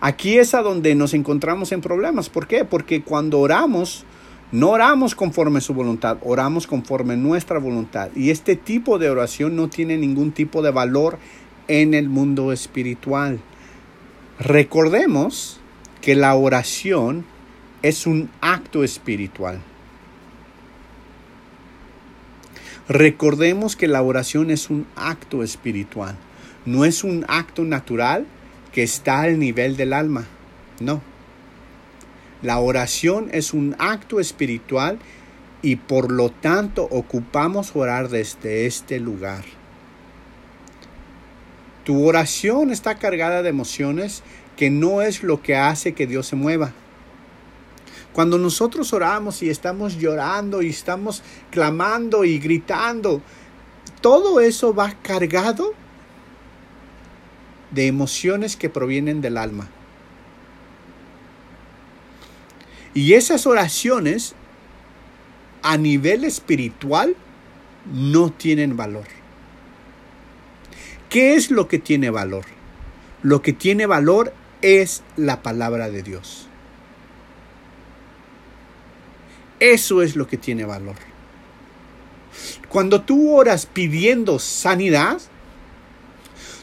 [0.00, 2.30] Aquí es a donde nos encontramos en problemas.
[2.30, 2.64] ¿Por qué?
[2.64, 4.04] Porque cuando oramos,
[4.50, 8.08] no oramos conforme su voluntad, oramos conforme nuestra voluntad.
[8.16, 11.18] Y este tipo de oración no tiene ningún tipo de valor
[11.68, 13.40] en el mundo espiritual.
[14.40, 15.60] Recordemos
[16.00, 17.26] que la oración
[17.82, 19.60] es un acto espiritual.
[22.88, 26.16] Recordemos que la oración es un acto espiritual,
[26.66, 28.26] no es un acto natural
[28.72, 30.26] que está al nivel del alma,
[30.80, 31.00] no.
[32.42, 34.98] La oración es un acto espiritual
[35.62, 39.44] y por lo tanto ocupamos orar desde este lugar.
[41.84, 44.22] Tu oración está cargada de emociones
[44.56, 46.72] que no es lo que hace que Dios se mueva.
[48.12, 53.22] Cuando nosotros oramos y estamos llorando y estamos clamando y gritando,
[54.00, 55.74] todo eso va cargado
[57.70, 59.68] de emociones que provienen del alma.
[62.94, 64.34] Y esas oraciones
[65.62, 67.14] a nivel espiritual
[67.92, 69.06] no tienen valor.
[71.08, 72.44] ¿Qué es lo que tiene valor?
[73.22, 76.49] Lo que tiene valor es la palabra de Dios.
[79.60, 80.96] Eso es lo que tiene valor.
[82.68, 85.20] Cuando tú oras pidiendo sanidad,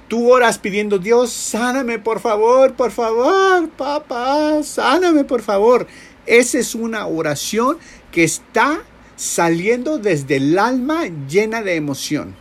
[0.07, 5.86] tú oras pidiendo, Dios, sáname por favor, por favor, papá, sáname por favor.
[6.25, 7.77] Esa es una oración
[8.12, 8.81] que está
[9.15, 12.36] saliendo desde el alma llena de emoción.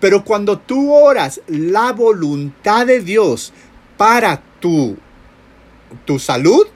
[0.00, 3.52] Pero cuando tú oras la voluntad de Dios
[3.96, 4.96] para tu,
[6.04, 6.66] tu salud,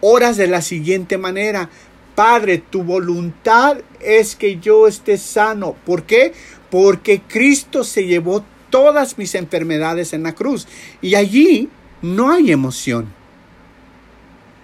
[0.00, 1.70] oras de la siguiente manera.
[2.14, 5.76] Padre, tu voluntad es que yo esté sano.
[5.86, 6.32] ¿Por qué?
[6.70, 10.66] Porque Cristo se llevó todas mis enfermedades en la cruz.
[11.00, 11.68] Y allí
[12.02, 13.12] no hay emoción.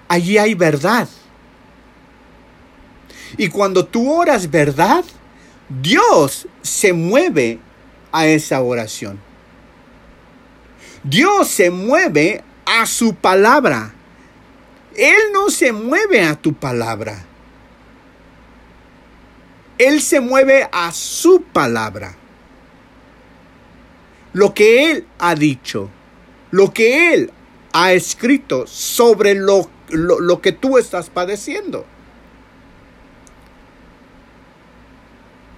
[0.08, 1.08] Allí hay verdad.
[3.36, 5.04] Y cuando tú oras verdad,
[5.68, 7.58] Dios se mueve
[8.12, 9.18] a esa oración.
[11.02, 13.93] Dios se mueve a su palabra.
[14.96, 17.24] Él no se mueve a tu palabra.
[19.78, 22.16] Él se mueve a su palabra.
[24.32, 25.90] Lo que Él ha dicho,
[26.50, 27.32] lo que Él
[27.72, 31.84] ha escrito sobre lo, lo, que tú estás padeciendo.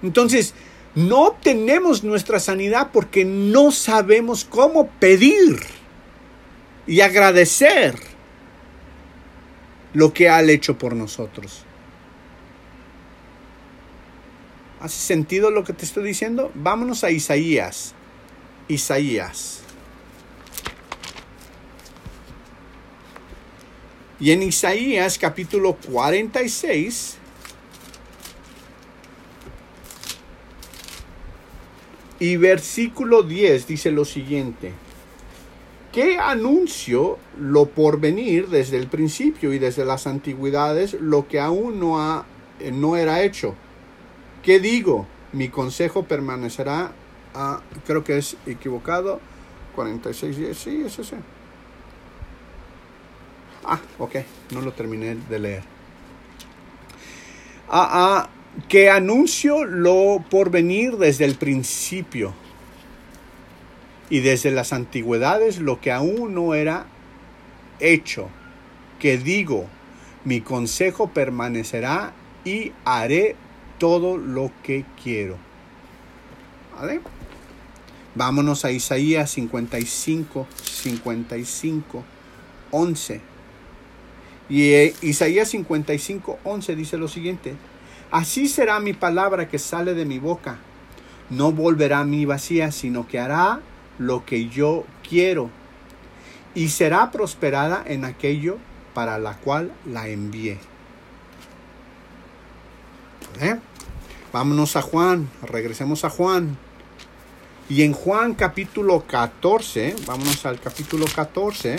[0.01, 0.53] Entonces,
[0.95, 5.59] no obtenemos nuestra sanidad porque no sabemos cómo pedir
[6.87, 8.16] y agradecer
[9.97, 11.63] lo que ha hecho por nosotros.
[14.79, 16.51] ¿Hace sentido lo que te estoy diciendo?
[16.53, 17.95] Vámonos a Isaías.
[18.67, 19.61] Isaías.
[24.19, 27.17] Y en Isaías capítulo 46
[32.19, 34.73] y versículo 10 dice lo siguiente.
[35.97, 41.79] ¿Qué anuncio lo por venir desde el principio y desde las antigüedades lo que aún
[41.79, 42.23] no, ha,
[42.59, 43.55] eh, no era hecho?
[44.43, 45.07] ¿Qué digo?
[45.33, 46.91] Mi consejo permanecerá,
[47.33, 49.19] a, creo que es equivocado,
[49.75, 51.15] 46 días, sí, es ese.
[53.65, 54.17] Ah, ok,
[54.53, 55.63] no lo terminé de leer.
[57.69, 58.29] Ah, ah,
[58.69, 62.35] que anuncio lo por venir desde el principio
[64.09, 66.85] y desde las antigüedades lo que aún no era
[67.79, 68.29] hecho,
[68.99, 69.67] que digo,
[70.23, 73.35] mi consejo permanecerá y haré
[73.77, 75.37] todo lo que quiero.
[76.75, 77.01] ¿Vale?
[78.15, 82.03] Vámonos a Isaías 55, 55,
[82.71, 83.21] 11.
[84.49, 87.55] Y eh, Isaías 55, 11 dice lo siguiente.
[88.09, 90.57] Así será mi palabra que sale de mi boca.
[91.29, 93.59] No volverá a mí vacía, sino que hará
[93.97, 95.49] lo que yo quiero
[96.55, 98.57] y será prosperada en aquello
[98.93, 100.57] para la cual la envié.
[103.39, 103.57] ¿Eh?
[104.33, 106.57] Vámonos a Juan, regresemos a Juan.
[107.69, 111.75] Y en Juan capítulo 14, vámonos al capítulo 14.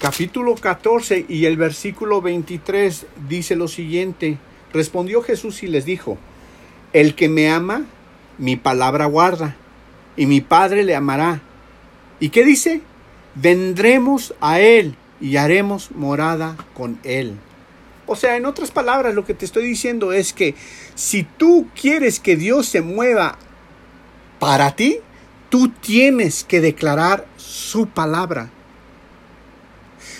[0.00, 4.38] Capítulo 14 y el versículo 23 dice lo siguiente.
[4.72, 6.18] Respondió Jesús y les dijo,
[6.92, 7.86] el que me ama,
[8.38, 9.56] mi palabra guarda,
[10.16, 11.40] y mi Padre le amará.
[12.20, 12.80] ¿Y qué dice?
[13.34, 17.36] Vendremos a Él y haremos morada con Él.
[18.06, 20.54] O sea, en otras palabras, lo que te estoy diciendo es que
[20.94, 23.38] si tú quieres que Dios se mueva
[24.38, 24.98] para ti,
[25.48, 28.50] tú tienes que declarar su palabra.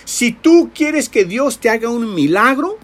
[0.03, 2.77] Si tú quieres que Dios te haga un milagro,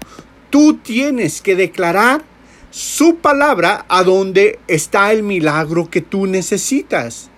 [0.50, 2.24] tú tienes que declarar
[2.72, 7.30] su palabra a donde está el milagro que tú necesitas.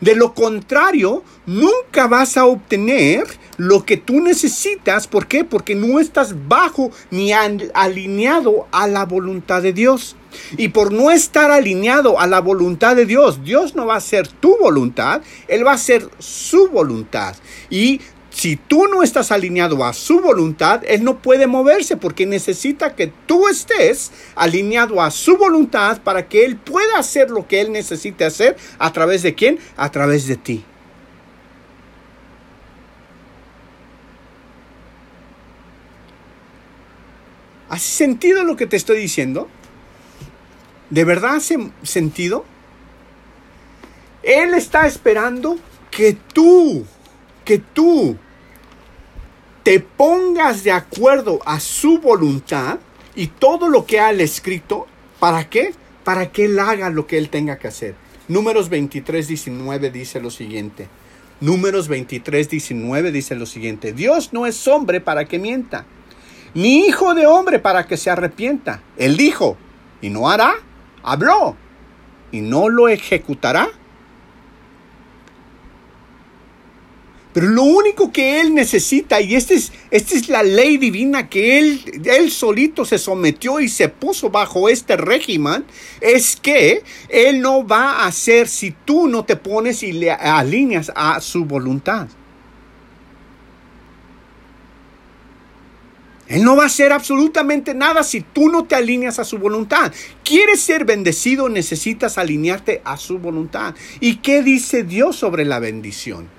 [0.00, 3.24] De lo contrario, nunca vas a obtener
[3.56, 5.06] lo que tú necesitas.
[5.06, 5.44] ¿Por qué?
[5.44, 10.16] Porque no estás bajo ni alineado a la voluntad de Dios.
[10.58, 14.28] Y por no estar alineado a la voluntad de Dios, Dios no va a hacer
[14.28, 17.34] tu voluntad, Él va a hacer su voluntad.
[17.70, 18.02] Y
[18.36, 23.10] si tú no estás alineado a su voluntad, Él no puede moverse porque necesita que
[23.24, 28.26] tú estés alineado a su voluntad para que Él pueda hacer lo que Él necesite
[28.26, 28.58] hacer.
[28.78, 29.58] ¿A través de quién?
[29.78, 30.62] A través de ti.
[37.70, 39.48] ¿Hace sentido lo que te estoy diciendo?
[40.90, 42.44] ¿De verdad hace sentido?
[44.22, 45.58] Él está esperando
[45.90, 46.84] que tú,
[47.46, 48.18] que tú
[49.66, 52.78] te pongas de acuerdo a su voluntad
[53.16, 54.86] y todo lo que ha escrito,
[55.18, 55.74] ¿para qué?
[56.04, 57.96] Para que Él haga lo que Él tenga que hacer.
[58.28, 60.86] Números 23, 19 dice lo siguiente.
[61.40, 63.92] Números 23, 19 dice lo siguiente.
[63.92, 65.84] Dios no es hombre para que mienta,
[66.54, 68.84] ni hijo de hombre para que se arrepienta.
[68.96, 69.56] Él dijo,
[70.00, 70.54] y no hará,
[71.02, 71.56] habló,
[72.30, 73.70] y no lo ejecutará.
[77.36, 81.58] Pero lo único que él necesita, y esta es, esta es la ley divina que
[81.58, 85.66] él, él solito se sometió y se puso bajo este régimen,
[86.00, 90.90] es que él no va a hacer si tú no te pones y le alineas
[90.96, 92.08] a su voluntad.
[96.28, 99.92] Él no va a hacer absolutamente nada si tú no te alineas a su voluntad.
[100.24, 101.50] ¿Quieres ser bendecido?
[101.50, 103.74] Necesitas alinearte a su voluntad.
[104.00, 106.34] ¿Y qué dice Dios sobre la bendición?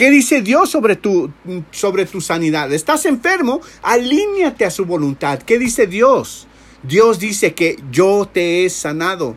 [0.00, 1.30] ¿Qué dice Dios sobre tu,
[1.72, 2.72] sobre tu sanidad?
[2.72, 3.60] ¿Estás enfermo?
[3.82, 5.42] Alíñate a su voluntad.
[5.42, 6.46] ¿Qué dice Dios?
[6.82, 9.36] Dios dice que yo te he sanado.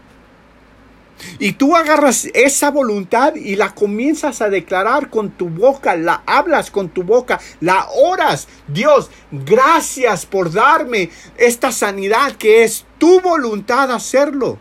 [1.37, 6.71] Y tú agarras esa voluntad y la comienzas a declarar con tu boca, la hablas
[6.71, 8.47] con tu boca, la oras.
[8.69, 14.57] Dios, gracias por darme esta sanidad que es tu voluntad hacerlo.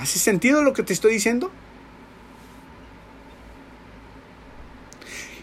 [0.00, 1.50] ¿Hace sentido lo que te estoy diciendo?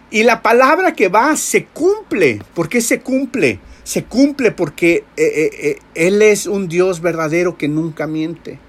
[0.10, 2.42] Y la palabra que va se cumple.
[2.56, 3.60] ¿Por qué se cumple?
[3.84, 8.60] Se cumple porque eh, eh, eh, Él es un Dios verdadero que nunca miente.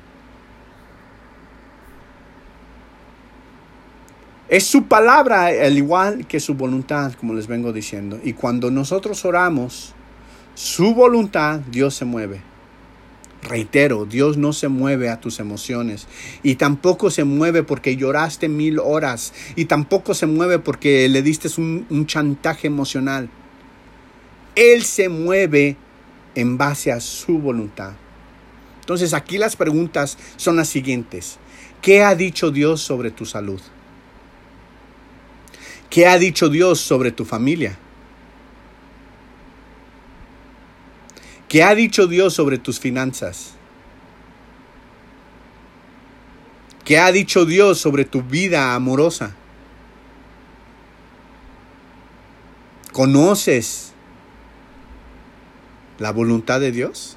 [4.51, 8.21] Es su palabra al igual que su voluntad, como les vengo diciendo.
[8.23, 9.95] Y cuando nosotros oramos,
[10.55, 12.43] su voluntad, Dios se mueve.
[13.43, 16.09] Reitero, Dios no se mueve a tus emociones
[16.43, 21.49] y tampoco se mueve porque lloraste mil horas y tampoco se mueve porque le diste
[21.59, 23.31] un, un chantaje emocional.
[24.57, 25.77] Él se mueve
[26.35, 27.93] en base a su voluntad.
[28.81, 31.39] Entonces aquí las preguntas son las siguientes.
[31.81, 33.61] ¿Qué ha dicho Dios sobre tu salud?
[35.91, 37.79] ¿Qué ha dicho Dios sobre tu familia?
[41.49, 43.55] ¿Qué ha dicho Dios sobre tus finanzas?
[46.85, 49.35] ¿Qué ha dicho Dios sobre tu vida amorosa?
[52.93, 53.93] ¿Conoces
[55.99, 57.17] la voluntad de Dios?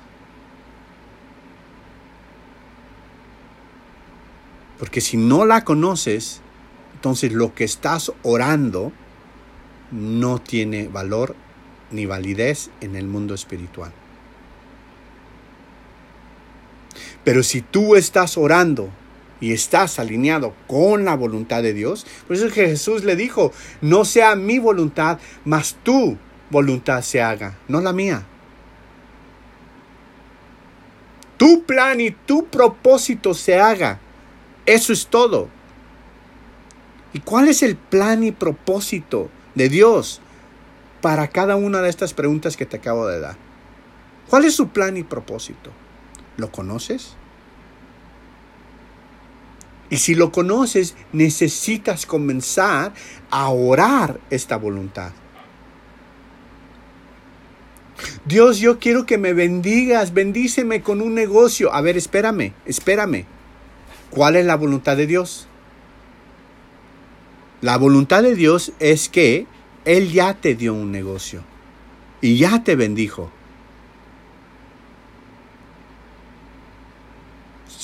[4.79, 6.41] Porque si no la conoces,
[6.93, 8.91] entonces lo que estás orando
[9.91, 11.35] no tiene valor
[11.91, 13.91] ni validez en el mundo espiritual.
[17.23, 18.89] Pero si tú estás orando
[19.39, 23.51] y estás alineado con la voluntad de Dios, por eso es que Jesús le dijo,
[23.81, 26.17] no sea mi voluntad, mas tu
[26.49, 28.25] voluntad se haga, no la mía.
[31.37, 33.99] Tu plan y tu propósito se haga.
[34.67, 35.49] Eso es todo.
[37.13, 40.21] ¿Y cuál es el plan y propósito de Dios
[41.01, 43.37] para cada una de estas preguntas que te acabo de dar?
[44.29, 45.71] ¿Cuál es su plan y propósito?
[46.41, 47.13] ¿Lo conoces?
[49.91, 52.93] Y si lo conoces, necesitas comenzar
[53.29, 55.11] a orar esta voluntad.
[58.25, 61.71] Dios, yo quiero que me bendigas, bendíceme con un negocio.
[61.75, 63.25] A ver, espérame, espérame.
[64.09, 65.47] ¿Cuál es la voluntad de Dios?
[67.61, 69.45] La voluntad de Dios es que
[69.85, 71.43] Él ya te dio un negocio
[72.19, 73.31] y ya te bendijo.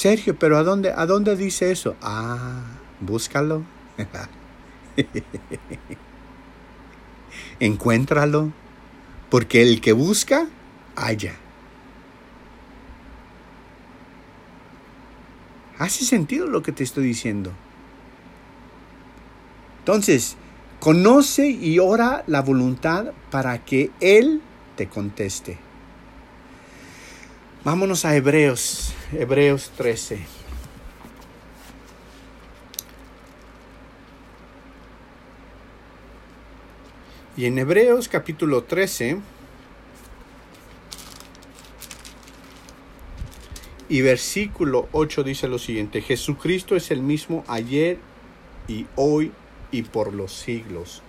[0.08, 1.98] Sergio, pero ¿a dónde, ¿a dónde dice eso?
[2.02, 2.62] Ah,
[3.02, 3.66] búscalo.
[7.60, 8.54] Encuéntralo.
[9.30, 10.48] Porque el que busca,
[10.96, 11.36] halla.
[15.78, 17.52] ¿Hace sentido lo que te estoy diciendo?
[19.80, 20.38] Entonces,
[20.80, 24.42] conoce y ora la voluntad para que Él
[24.78, 25.67] te conteste.
[27.68, 30.22] Vámonos a Hebreos, Hebreos 13.
[37.36, 39.18] Y en Hebreos capítulo 13
[43.90, 47.98] y versículo 8 dice lo siguiente, Jesucristo es el mismo ayer
[48.70, 49.34] y hoy
[49.72, 51.02] y por los siglos.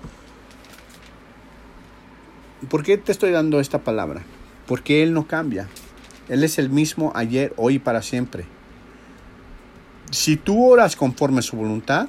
[2.69, 4.25] ¿Por qué te estoy dando esta palabra?
[4.67, 5.69] Porque Él no cambia.
[6.29, 8.45] Él es el mismo ayer, hoy y para siempre.
[10.11, 12.09] Si tú oras conforme a su voluntad,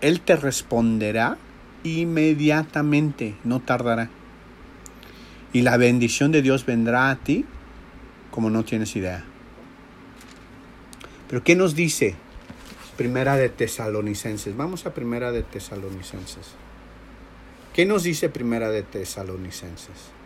[0.00, 1.38] Él te responderá
[1.84, 4.10] inmediatamente, no tardará.
[5.52, 7.44] Y la bendición de Dios vendrá a ti
[8.30, 9.24] como no tienes idea.
[11.28, 12.16] Pero ¿qué nos dice
[12.96, 14.56] Primera de Tesalonicenses?
[14.56, 16.54] Vamos a Primera de Tesalonicenses.
[17.74, 20.17] ¿Qué nos dice Primera de Tesalonicenses?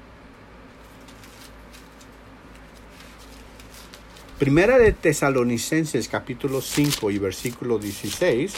[4.42, 8.52] Primera de Tesalonicenses capítulo 5 y versículo 16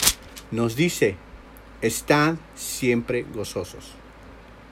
[0.51, 1.17] nos dice,
[1.83, 3.91] Están siempre gozosos.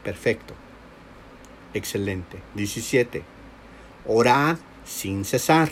[0.04, 0.54] Perfecto.
[1.74, 2.38] Excelente.
[2.54, 3.24] 17.
[4.06, 4.56] Orad
[4.86, 5.70] sin cesar.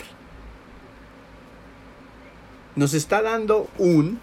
[2.75, 4.19] Nos está dando un,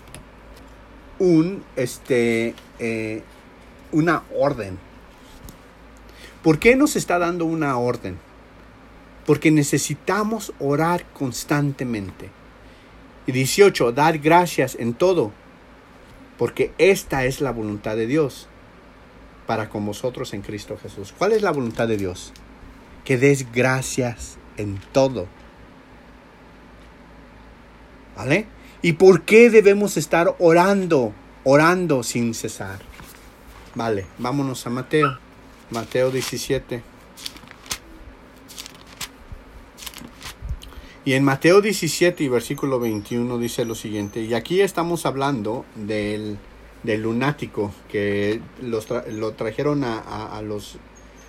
[1.18, 3.24] un, este, eh,
[3.90, 4.78] una orden.
[6.44, 8.27] ¿Por qué nos está dando una orden?
[9.28, 12.30] Porque necesitamos orar constantemente.
[13.26, 15.32] Y 18, dar gracias en todo,
[16.38, 18.48] porque esta es la voluntad de Dios
[19.46, 21.12] para con vosotros en Cristo Jesús.
[21.12, 22.32] ¿Cuál es la voluntad de Dios?
[23.04, 25.26] Que des gracias en todo.
[28.16, 28.46] ¿Vale?
[28.80, 31.12] ¿Y por qué debemos estar orando,
[31.44, 32.78] orando sin cesar?
[33.74, 35.18] Vale, vámonos a Mateo.
[35.70, 36.82] Mateo 17.
[41.08, 46.36] Y en Mateo 17 y versículo 21 dice lo siguiente, y aquí estamos hablando del,
[46.82, 50.76] del lunático que lo trajeron a, los,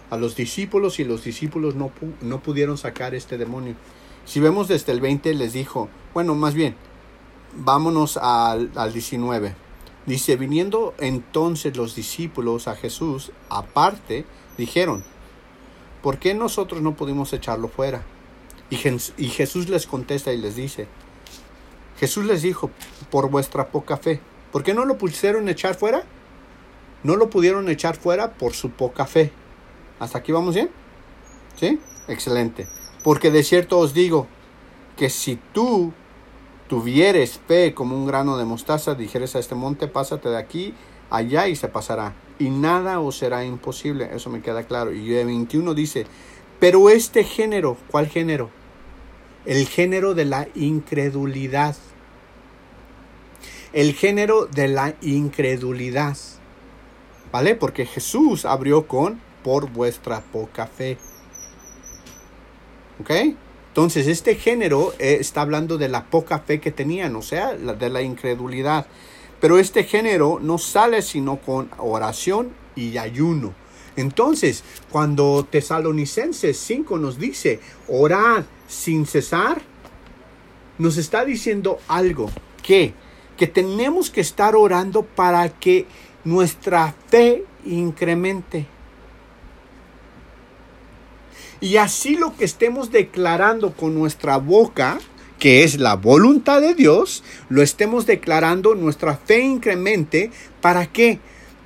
[0.09, 3.75] a los discípulos y los discípulos no, no pudieron sacar este demonio.
[4.25, 6.75] Si vemos desde el 20 les dijo, bueno, más bien,
[7.55, 9.55] vámonos al, al 19.
[10.05, 14.25] Dice, viniendo entonces los discípulos a Jesús aparte,
[14.57, 15.05] dijeron,
[16.03, 18.03] ¿por qué nosotros no pudimos echarlo fuera?
[18.69, 18.77] Y,
[19.29, 20.87] Jesús les contesta y les dice,
[21.99, 22.69] Jesús les dijo,
[23.09, 24.19] por vuestra poca fe.
[24.51, 26.03] ¿Por qué no lo pusieron echar fuera?
[27.03, 29.31] No lo pudieron echar fuera por su poca fe.
[29.99, 30.69] ¿Hasta aquí vamos bien?
[31.55, 31.79] ¿Sí?
[32.07, 32.67] Excelente.
[33.03, 34.27] Porque de cierto os digo
[34.97, 35.93] que si tú
[36.67, 40.73] tuvieres fe como un grano de mostaza, dijeres a este monte, pásate de aquí
[41.09, 42.13] allá y se pasará.
[42.37, 44.09] Y nada os será imposible.
[44.13, 44.93] Eso me queda claro.
[44.93, 46.05] Y el 21 dice,
[46.59, 48.58] pero este género, ¿cuál género?
[49.45, 51.75] El género de la incredulidad.
[53.73, 56.17] El género de la incredulidad.
[57.31, 57.55] ¿Vale?
[57.55, 60.97] Porque Jesús abrió con por vuestra poca fe.
[62.99, 63.11] ¿Ok?
[63.69, 67.89] Entonces, este género eh, está hablando de la poca fe que tenían, o sea, de
[67.89, 68.87] la incredulidad.
[69.39, 73.53] Pero este género no sale sino con oración y ayuno.
[73.95, 79.61] Entonces, cuando Tesalonicenses 5 nos dice, orad sin cesar,
[80.77, 82.31] nos está diciendo algo,
[82.63, 82.93] que,
[83.37, 85.85] que tenemos que estar orando para que
[86.23, 88.65] nuestra fe incremente.
[91.61, 94.99] Y así lo que estemos declarando con nuestra boca,
[95.39, 100.31] que es la voluntad de Dios, lo estemos declarando, nuestra fe incremente,
[100.61, 101.19] ¿para qué?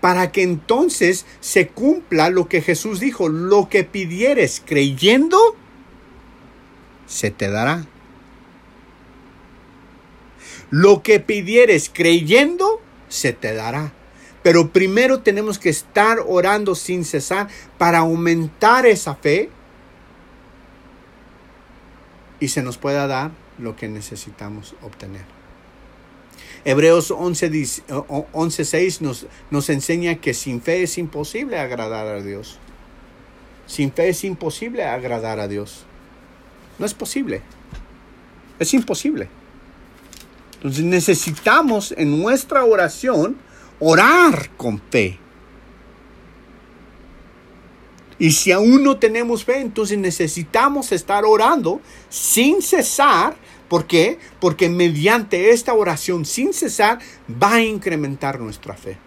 [0.04, 5.40] Para que entonces se cumpla lo que Jesús dijo, lo que pidieres creyendo,
[7.08, 7.86] se te dará.
[10.72, 13.94] Lo que pidieres creyendo, se te dará.
[14.44, 17.48] Pero primero tenemos que estar orando sin cesar
[17.78, 19.52] para aumentar esa fe
[22.42, 25.43] y se nos pueda dar lo que necesitamos obtener.
[26.66, 32.58] Hebreos 11.6 nos, nos enseña que sin fe es imposible agradar a Dios.
[33.66, 35.86] Sin fe es imposible agradar a Dios.
[36.80, 37.42] No es posible.
[38.60, 39.28] Es imposible.
[40.56, 43.38] Entonces necesitamos en nuestra oración
[43.80, 45.20] orar con fe.
[48.18, 53.36] Y si aún no tenemos fe, entonces necesitamos estar orando sin cesar
[53.70, 54.20] ¿Por qué?
[54.40, 57.00] Porque mediante esta oración sin cesar
[57.42, 58.98] va a incrementar nuestra fe.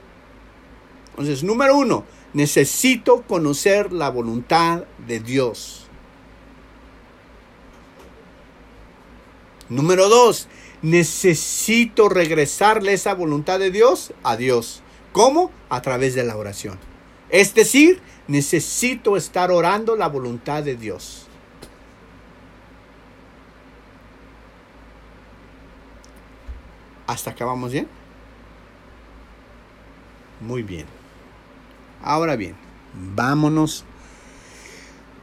[1.11, 5.87] Entonces, número uno, necesito conocer la voluntad de Dios.
[9.69, 10.47] Número dos,
[10.83, 14.83] necesito regresarle esa voluntad de Dios a Dios.
[15.13, 15.51] ¿Cómo?
[15.71, 16.79] A través de la oración.
[17.31, 21.26] Es decir, necesito estar orando la voluntad de Dios.
[27.07, 27.89] ¿Hasta acá vamos bien?
[30.41, 30.87] Muy bien.
[32.03, 32.55] Ahora bien,
[33.15, 33.85] vámonos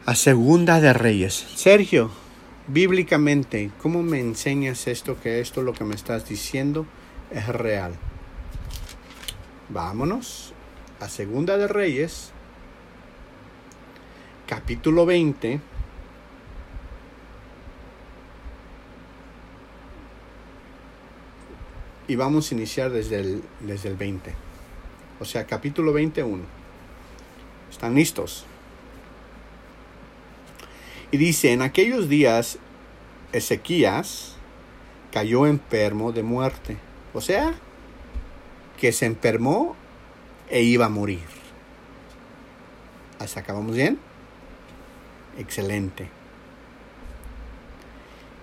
[0.06, 1.34] a Segunda de Reyes.
[1.56, 2.10] Sergio,
[2.68, 6.86] bíblicamente, ¿cómo me enseñas esto que esto lo que me estás diciendo
[7.32, 7.94] es real?
[9.70, 10.54] Vámonos
[11.00, 12.32] a Segunda de Reyes,
[14.48, 15.73] capítulo 20.
[22.08, 24.34] Y vamos a iniciar desde el, desde el 20.
[25.20, 26.44] O sea, capítulo 21.
[27.72, 28.46] ¿Están listos?
[31.12, 32.58] Y dice, en aquellos días
[33.32, 34.36] Ezequías
[35.12, 36.78] cayó enfermo de muerte.
[37.14, 37.54] O sea,
[38.80, 39.76] que se enfermó
[40.50, 41.24] e iba a morir.
[43.20, 43.98] ¿Hasta acabamos bien?
[45.38, 46.10] Excelente.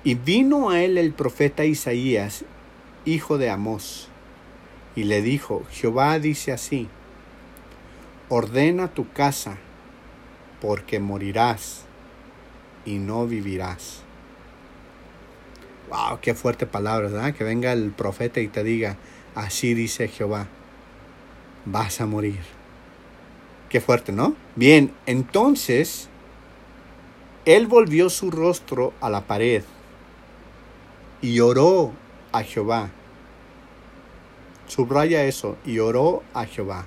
[0.03, 2.45] Y vino a él el profeta Isaías,
[3.05, 4.09] hijo de Amós,
[4.97, 6.89] y le dijo, Jehová dice así,
[8.29, 9.57] ordena tu casa,
[10.61, 11.85] porque morirás
[12.85, 14.03] y no vivirás.
[15.89, 17.35] Wow, qué fuerte palabra, ¿verdad?
[17.35, 18.97] Que venga el profeta y te diga,
[19.35, 20.47] así dice Jehová,
[21.65, 22.41] vas a morir.
[23.69, 24.35] Qué fuerte, ¿no?
[24.57, 26.09] Bien, entonces
[27.45, 29.65] él volvió su rostro a la pared
[31.23, 31.93] y oró
[32.33, 32.91] a Jehová.
[34.67, 36.87] Subraya eso, y oró a Jehová.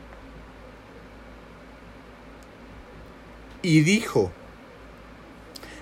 [3.61, 4.31] Y dijo,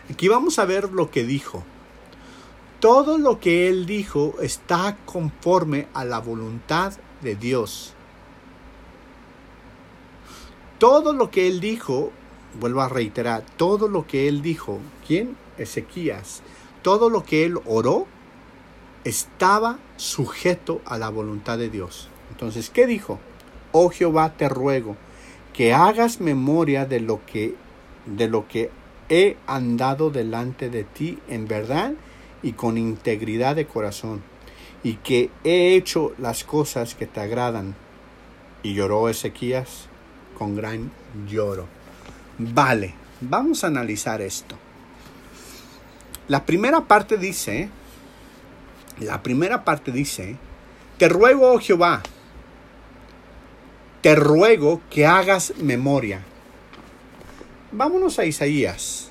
[0.10, 1.64] aquí vamos a ver lo que dijo.
[2.80, 7.94] Todo lo que él dijo está conforme a la voluntad de Dios.
[10.80, 12.12] Todo lo que él dijo,
[12.60, 15.38] vuelvo a reiterar, todo lo que él dijo, ¿quién?
[15.60, 16.42] Ezequías,
[16.82, 18.08] todo lo que él oró
[19.04, 22.10] estaba sujeto a la voluntad de Dios.
[22.32, 23.20] Entonces, ¿qué dijo?
[23.72, 24.96] Oh Jehová, te ruego
[25.54, 27.56] que hagas memoria de lo que
[28.06, 28.72] de lo que
[29.10, 31.94] he andado delante de ti en verdad
[32.42, 34.24] y con integridad de corazón,
[34.84, 37.76] y que he hecho las cosas que te agradan.
[38.64, 39.88] Y lloró Ezequías
[40.38, 40.92] con gran
[41.28, 41.68] lloro.
[42.38, 44.56] Vale, vamos a analizar esto.
[46.28, 47.70] La primera parte dice,
[49.02, 50.38] la primera parte dice,
[50.98, 52.02] te ruego, oh Jehová,
[54.02, 56.22] te ruego que hagas memoria.
[57.72, 59.10] Vámonos a Isaías.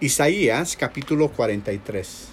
[0.00, 2.28] Isaías capítulo 43.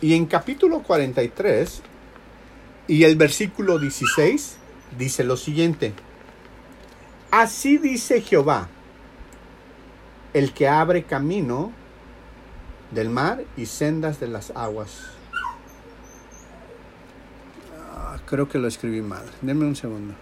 [0.00, 1.82] Y en capítulo 43
[2.86, 4.56] y el versículo 16
[4.98, 5.92] dice lo siguiente.
[7.30, 8.68] Así dice Jehová,
[10.34, 11.72] el que abre camino
[12.90, 15.10] del mar y sendas de las aguas.
[17.94, 19.24] Ah, creo que lo escribí mal.
[19.42, 20.14] Denme un segundo.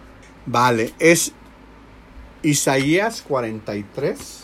[0.45, 1.33] Vale, es
[2.41, 4.43] Isaías 43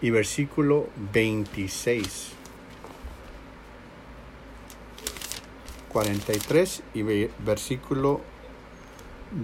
[0.00, 2.32] y versículo 26.
[5.92, 7.02] 43 y
[7.44, 8.20] versículo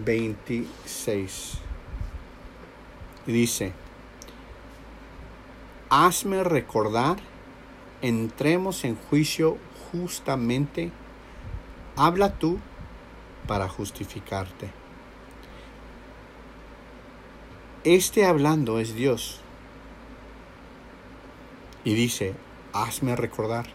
[0.04, 1.67] 26.
[3.28, 3.72] Y dice,
[5.90, 7.18] hazme recordar,
[8.00, 9.58] entremos en juicio
[9.92, 10.90] justamente,
[11.94, 12.58] habla tú
[13.46, 14.70] para justificarte.
[17.84, 19.42] Este hablando es Dios.
[21.84, 22.32] Y dice,
[22.72, 23.66] hazme recordar.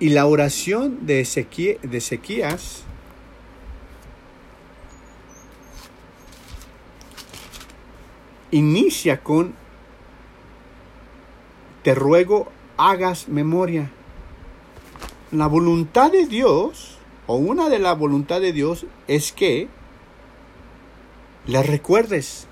[0.00, 2.82] Y la oración de, Ezequías
[8.54, 9.52] inicia con,
[11.82, 13.90] te ruego, hagas memoria.
[15.32, 19.68] La voluntad de Dios, o una de la voluntad de Dios, es que
[21.46, 22.46] le recuerdes.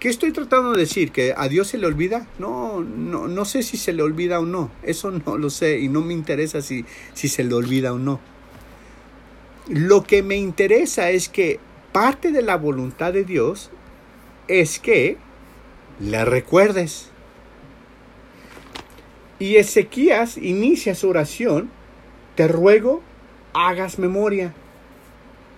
[0.00, 1.12] ¿Qué estoy tratando de decir?
[1.12, 2.26] ¿Que a Dios se le olvida?
[2.40, 4.72] No, no, no sé si se le olvida o no.
[4.82, 6.84] Eso no lo sé y no me interesa si,
[7.14, 8.18] si se le olvida o no.
[9.68, 11.60] lo que me interesa es que
[11.92, 13.70] parte de la voluntad de Dios
[14.48, 15.16] es que
[16.00, 17.10] le recuerdes.
[19.38, 21.70] Y Ezequías inicia su oración,
[22.36, 23.02] te ruego,
[23.54, 24.52] hagas memoria.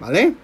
[0.00, 0.34] ¿Vale?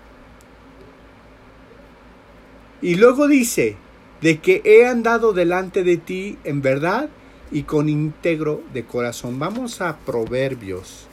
[2.82, 3.76] Y luego dice,
[4.20, 7.08] de que he andado delante de ti en verdad
[7.50, 9.38] y con íntegro de corazón.
[9.38, 11.09] Vamos a Proverbios.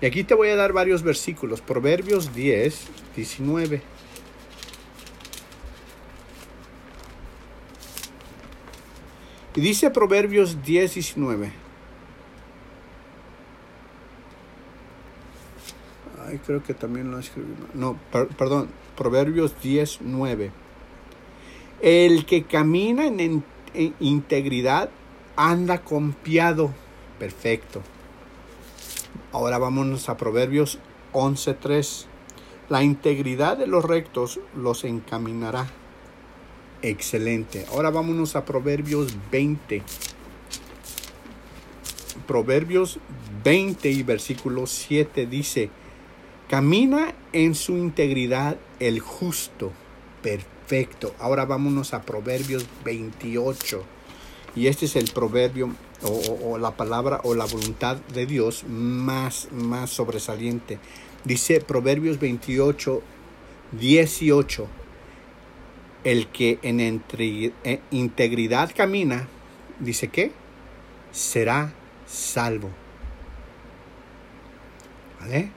[0.00, 1.60] Y aquí te voy a dar varios versículos.
[1.60, 3.82] Proverbios 10, 19.
[9.54, 11.52] Y dice Proverbios 10, 19.
[16.26, 17.52] Ay, creo que también lo escribí.
[17.74, 17.98] No,
[18.38, 18.68] perdón.
[18.96, 20.50] Proverbios 10, 9.
[21.82, 23.44] El que camina en,
[23.98, 24.88] integridad
[25.36, 26.72] anda confiado.
[27.18, 27.82] Perfecto.
[29.32, 30.78] Ahora vámonos a Proverbios
[31.12, 32.06] 11.3.
[32.68, 35.68] La integridad de los rectos los encaminará.
[36.82, 37.66] Excelente.
[37.70, 39.82] Ahora vámonos a Proverbios 20.
[42.26, 42.98] Proverbios
[43.44, 45.70] 20 y versículo 7 dice,
[46.48, 49.72] camina en su integridad el justo.
[50.22, 51.14] Perfecto.
[51.18, 53.82] Ahora vámonos a Proverbios 28.
[54.56, 59.90] Y este es el proverbio o, la palabra o la voluntad de Dios más, más
[59.90, 60.78] sobresaliente.
[61.24, 63.02] Dice Proverbios 28,
[63.72, 64.68] 18
[66.04, 69.28] el que en eh, integridad camina,
[69.78, 70.32] dice que
[71.12, 71.72] será
[72.06, 72.70] salvo.
[75.20, 75.50] ¿Vale?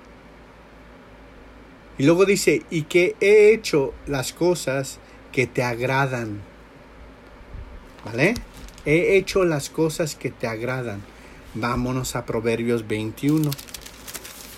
[1.97, 4.99] Y luego dice, y que he hecho las cosas
[5.31, 6.41] que te agradan.
[8.03, 8.33] ¿Vale?
[8.86, 11.01] He hecho las cosas que te agradan.
[11.53, 13.49] Vámonos a Proverbios 21.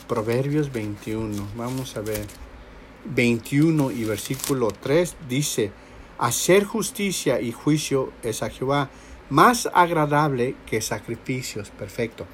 [0.08, 1.48] Proverbios 21.
[1.56, 2.26] Vamos a ver.
[3.06, 5.72] 21 y versículo 3 dice,
[6.18, 8.90] hacer justicia y juicio es a Jehová
[9.30, 11.70] más agradable que sacrificios.
[11.70, 12.26] Perfecto.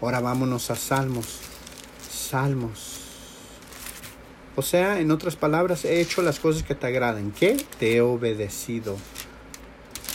[0.00, 1.40] Ahora vámonos a Salmos.
[2.08, 3.00] Salmos.
[4.54, 7.32] O sea, en otras palabras, he hecho las cosas que te agradan.
[7.32, 7.56] ¿Qué?
[7.78, 8.96] Te he obedecido.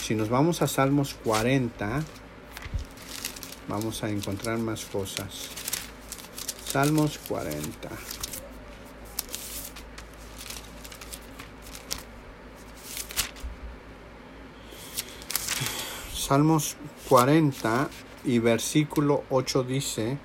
[0.06, 2.00] Si nos vamos a Salmos 40,
[3.66, 5.48] vamos a encontrar más cosas.
[6.64, 7.88] Salmos 40.
[16.14, 16.76] Salmos
[17.08, 17.88] 40
[18.26, 20.18] y versículo 8 dice,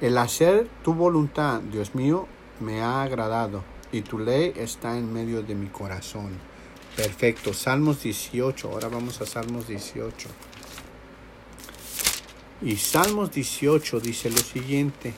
[0.00, 2.26] el hacer tu voluntad, Dios mío,
[2.58, 3.62] me ha agradado
[3.92, 6.51] y tu ley está en medio de mi corazón.
[6.96, 10.28] Perfecto, Salmos 18, ahora vamos a Salmos 18.
[12.62, 15.14] Y Salmos 18 dice lo siguiente,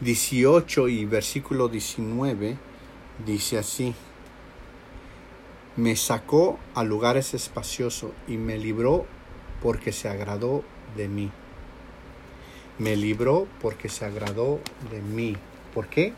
[0.00, 2.56] 18 y versículo 19
[3.24, 3.94] dice así,
[5.76, 9.06] me sacó a lugares espaciosos y me libró
[9.62, 10.64] porque se agradó
[10.96, 11.30] de mí.
[12.78, 15.36] Me libró porque se agradó de mí.
[15.74, 16.14] ¿Por qué?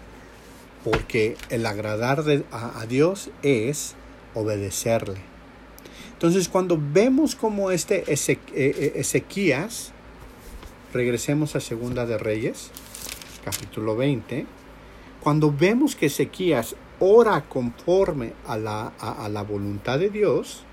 [0.85, 3.95] Porque el agradar a, Dios es
[4.39, 5.18] obedecerle.
[6.12, 8.14] Entonces cuando vemos como este e,
[8.55, 9.93] e, Ezequías,
[10.93, 12.70] regresemos a Segunda de Reyes,
[13.45, 14.47] capítulo 20,
[15.20, 20.64] cuando vemos que Ezequías ora conforme a la, a la voluntad de Dios,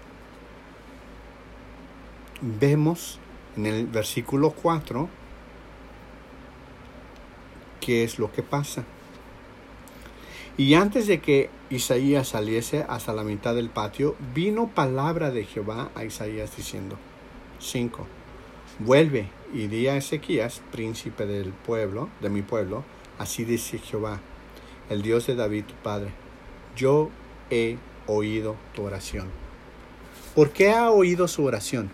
[2.42, 3.20] vemos
[3.56, 5.08] en el versículo 4
[7.80, 8.84] qué es lo que pasa.
[10.58, 15.90] Y antes de que Isaías saliese hasta la mitad del patio, vino palabra de Jehová
[15.96, 16.98] a Isaías diciendo,
[17.60, 18.08] 5.
[18.80, 22.86] Vuelve y di a Ezequías, príncipe del pueblo, de mi pueblo,
[23.20, 24.22] así dice Jehová,
[24.90, 26.12] el Dios de David tu padre,
[26.76, 27.10] yo
[27.50, 27.78] he
[28.08, 29.28] oído tu oración.
[30.36, 31.90] ¿Por qué ha oído su oración?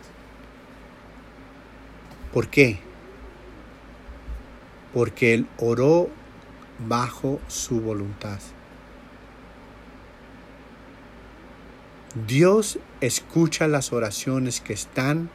[2.34, 2.80] ¿Por qué?
[4.93, 6.09] Porque él oró
[6.88, 8.39] bajo su voluntad.
[12.27, 15.29] Dios escucha las oraciones que están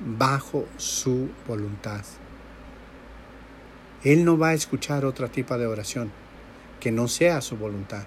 [0.00, 2.04] bajo su voluntad.
[4.04, 6.10] Él no va a escuchar otra tipo de oración
[6.80, 8.04] que no sea su voluntad.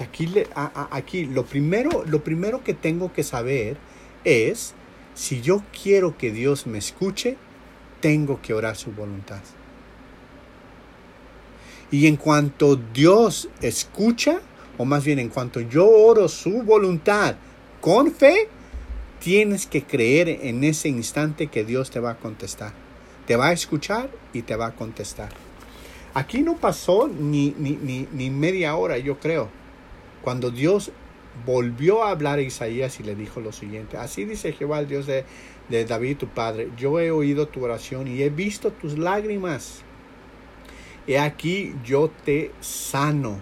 [0.00, 0.32] aquí,
[0.90, 3.76] aquí lo, primero, lo primero que tengo que saber
[4.24, 4.74] es
[5.14, 7.36] si yo quiero que Dios me escuche,
[8.00, 9.40] tengo que orar su voluntad.
[11.90, 14.40] Y en cuanto Dios escucha,
[14.78, 17.34] o más bien en cuanto yo oro su voluntad
[17.80, 18.48] con fe,
[19.18, 22.72] tienes que creer en ese instante que Dios te va a contestar.
[23.26, 25.28] te va a escuchar y te va a contestar.
[26.14, 29.48] Aquí no pasó ni, ni, ni, media hora, yo creo,
[30.22, 30.90] cuando Dios
[31.44, 35.06] volvió a hablar a Isaías y le dijo lo siguiente, así dice Jehová, el Dios
[35.06, 35.24] de,
[35.84, 39.82] David, tu padre, yo he oído tu oración y he visto tus lágrimas.
[41.06, 43.40] He aquí yo te sano.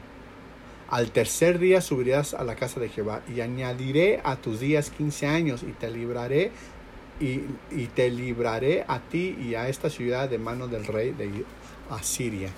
[0.91, 5.27] Al tercer día subirás a la casa de Jehová y añadiré a tus días quince
[5.27, 6.51] años y te libraré
[7.21, 7.41] y,
[7.71, 11.45] y, te libraré a ti y a esta ciudad de mano del rey de
[11.91, 12.51] Asiria.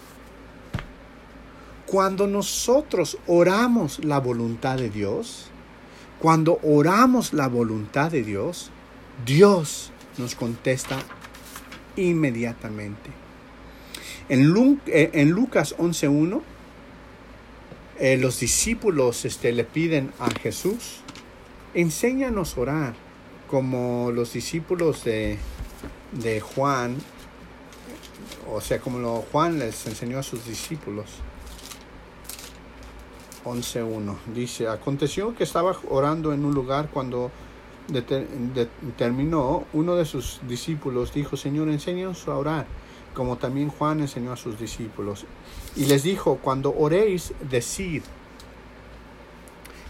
[1.91, 5.47] Cuando nosotros oramos la voluntad de Dios,
[6.21, 8.71] cuando oramos la voluntad de Dios,
[9.27, 11.01] Dios nos contesta
[11.97, 13.11] inmediatamente.
[14.29, 14.55] En,
[14.87, 16.43] eh, Lucas 11.1,
[17.99, 21.01] eh, los discípulos este, le piden a Jesús,
[21.75, 22.95] enséñanos a orar,
[23.49, 25.39] como los discípulos de,
[26.13, 26.99] de Juan,
[28.49, 31.07] o sea, como lo, Juan les enseñó a sus discípulos.
[33.45, 37.31] 11.1 dice, aconteció que estaba orando en un lugar cuando
[38.97, 42.67] terminó, uno de sus discípulos dijo, Señor, enséñanos a orar
[43.15, 45.25] como también Juan enseñó a sus discípulos.
[45.77, 48.03] Y les dijo, cuando oréis, decid.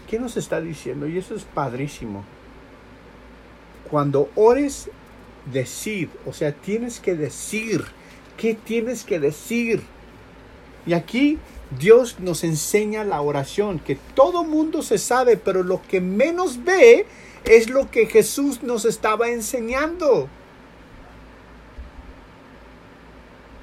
[0.09, 1.07] ¿Qué nos está diciendo?
[1.07, 2.23] Y eso es padrísimo.
[3.89, 4.89] Cuando ores,
[5.51, 6.09] decid.
[6.25, 7.85] O sea, tienes que decir.
[8.37, 9.81] ¿Qué tienes que decir?
[10.85, 11.37] Y aquí
[11.79, 17.05] Dios nos enseña la oración, que todo mundo se sabe, pero lo que menos ve
[17.45, 20.29] es lo que Jesús nos estaba enseñando.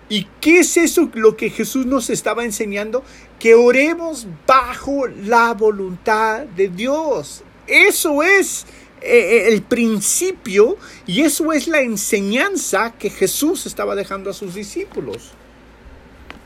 [0.08, 3.02] ¿Y qué es eso lo que Jesús nos estaba enseñando?
[3.38, 7.42] Que oremos bajo la voluntad de Dios.
[7.66, 8.64] Eso es
[9.02, 14.54] eh, eh, el principio y eso es la enseñanza que Jesús estaba dejando a sus
[14.54, 15.32] discípulos.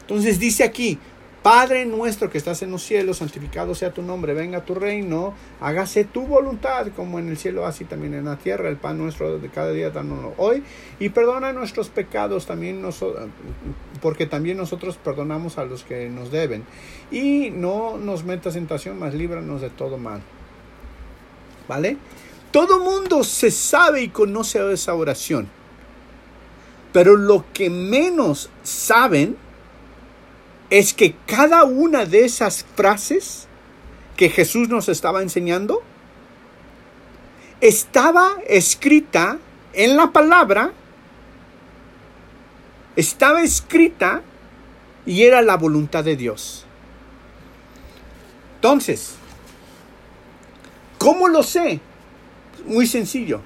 [0.00, 0.98] Entonces dice aquí,
[1.42, 6.04] Padre nuestro que estás en los cielos, santificado sea tu nombre, venga tu reino, hágase
[6.04, 8.68] tu voluntad como en el cielo, así también en la tierra.
[8.68, 10.62] El pan nuestro de cada día, danoslo hoy.
[11.00, 13.28] Y perdona nuestros pecados también, nosotros,
[14.00, 16.64] porque también nosotros perdonamos a los que nos deben.
[17.10, 20.22] Y no nos metas en tentación, mas líbranos de todo mal.
[21.66, 21.96] ¿Vale?
[22.52, 25.48] Todo mundo se sabe y conoce esa oración.
[26.92, 29.36] Pero lo que menos saben
[30.72, 33.46] es que cada una de esas frases
[34.16, 35.82] que Jesús nos estaba enseñando
[37.60, 39.38] estaba escrita
[39.74, 40.72] en la palabra,
[42.96, 44.22] estaba escrita
[45.04, 46.64] y era la voluntad de Dios.
[48.54, 49.16] Entonces,
[50.96, 51.80] ¿cómo lo sé?
[52.64, 53.42] Muy sencillo.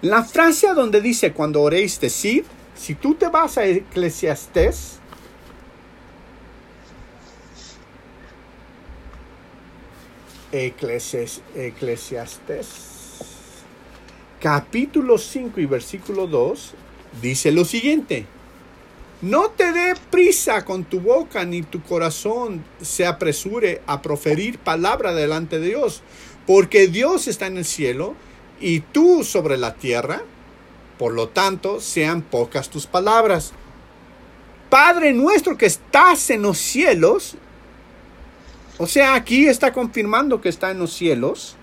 [0.00, 5.00] La frase donde dice cuando oréis decir, si tú te vas a Eclesiastés,
[10.52, 11.42] Eclesiastes,
[14.40, 16.74] capítulo 5 y versículo 2,
[17.20, 18.26] dice lo siguiente.
[19.22, 25.14] No te dé prisa con tu boca ni tu corazón se apresure a proferir palabra
[25.14, 26.02] delante de Dios,
[26.46, 28.14] porque Dios está en el cielo
[28.60, 30.22] y tú sobre la tierra,
[30.98, 33.52] por lo tanto sean pocas tus palabras.
[34.68, 37.36] Padre nuestro que estás en los cielos,
[38.78, 41.56] o sea, aquí está confirmando que está en los cielos.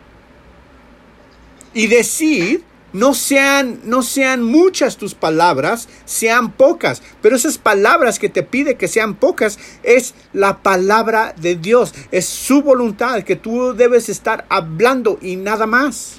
[1.74, 7.02] Y decir, no sean, no sean muchas tus palabras, sean pocas.
[7.22, 11.94] Pero esas palabras que te pide que sean pocas es la palabra de Dios.
[12.12, 16.18] Es su voluntad que tú debes estar hablando y nada más.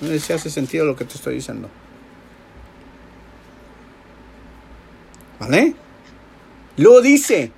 [0.00, 1.68] No sé si hace sentido lo que te estoy diciendo.
[5.38, 5.74] ¿Vale?
[6.76, 7.52] Luego dice,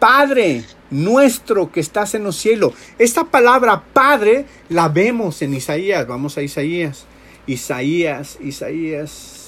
[0.00, 0.64] Padre,
[0.94, 2.72] nuestro que estás en los cielos.
[2.98, 6.06] Esta palabra Padre la vemos en Isaías.
[6.06, 7.06] Vamos a Isaías.
[7.46, 9.40] Isaías, Isaías.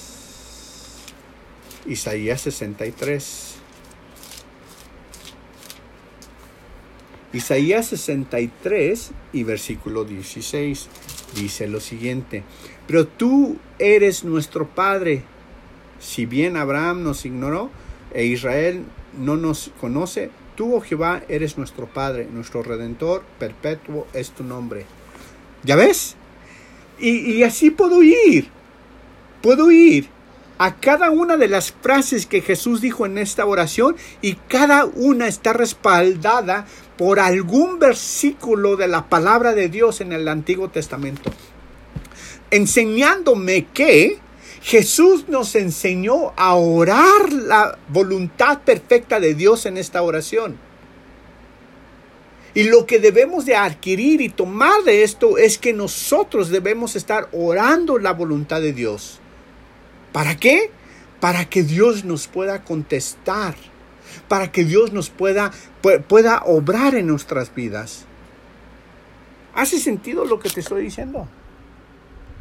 [1.87, 3.55] Isaías 63.
[7.33, 10.87] Isaías 63 y versículo 16
[11.35, 12.43] dice lo siguiente,
[12.87, 15.23] pero tú eres nuestro Padre,
[15.99, 17.69] si bien Abraham nos ignoró
[18.13, 18.83] e Israel
[19.17, 24.87] no nos conoce, Tú, oh Jehová, eres nuestro Padre, nuestro Redentor, perpetuo es tu nombre.
[25.63, 26.15] ¿Ya ves?
[26.97, 28.49] Y, así puedo ir.
[29.43, 30.09] Puedo ir
[30.57, 35.27] a cada una de las frases que Jesús dijo en esta oración y cada una
[35.27, 36.65] está respaldada
[36.97, 41.31] por algún versículo de la palabra de Dios en el Antiguo Testamento,
[42.49, 44.17] enseñándome que
[44.61, 50.57] Jesús nos enseñó a orar la voluntad perfecta de Dios en esta oración.
[52.53, 57.29] Y lo que debemos de adquirir y tomar de esto es que nosotros debemos estar
[57.31, 59.19] orando la voluntad de Dios.
[60.11, 60.71] ¿Para qué?
[61.19, 63.55] Para que Dios nos pueda contestar,
[64.27, 65.51] para que Dios nos pueda,
[66.07, 68.05] pueda obrar en nuestras vidas.
[69.53, 71.27] ¿Hace sentido lo que te estoy diciendo?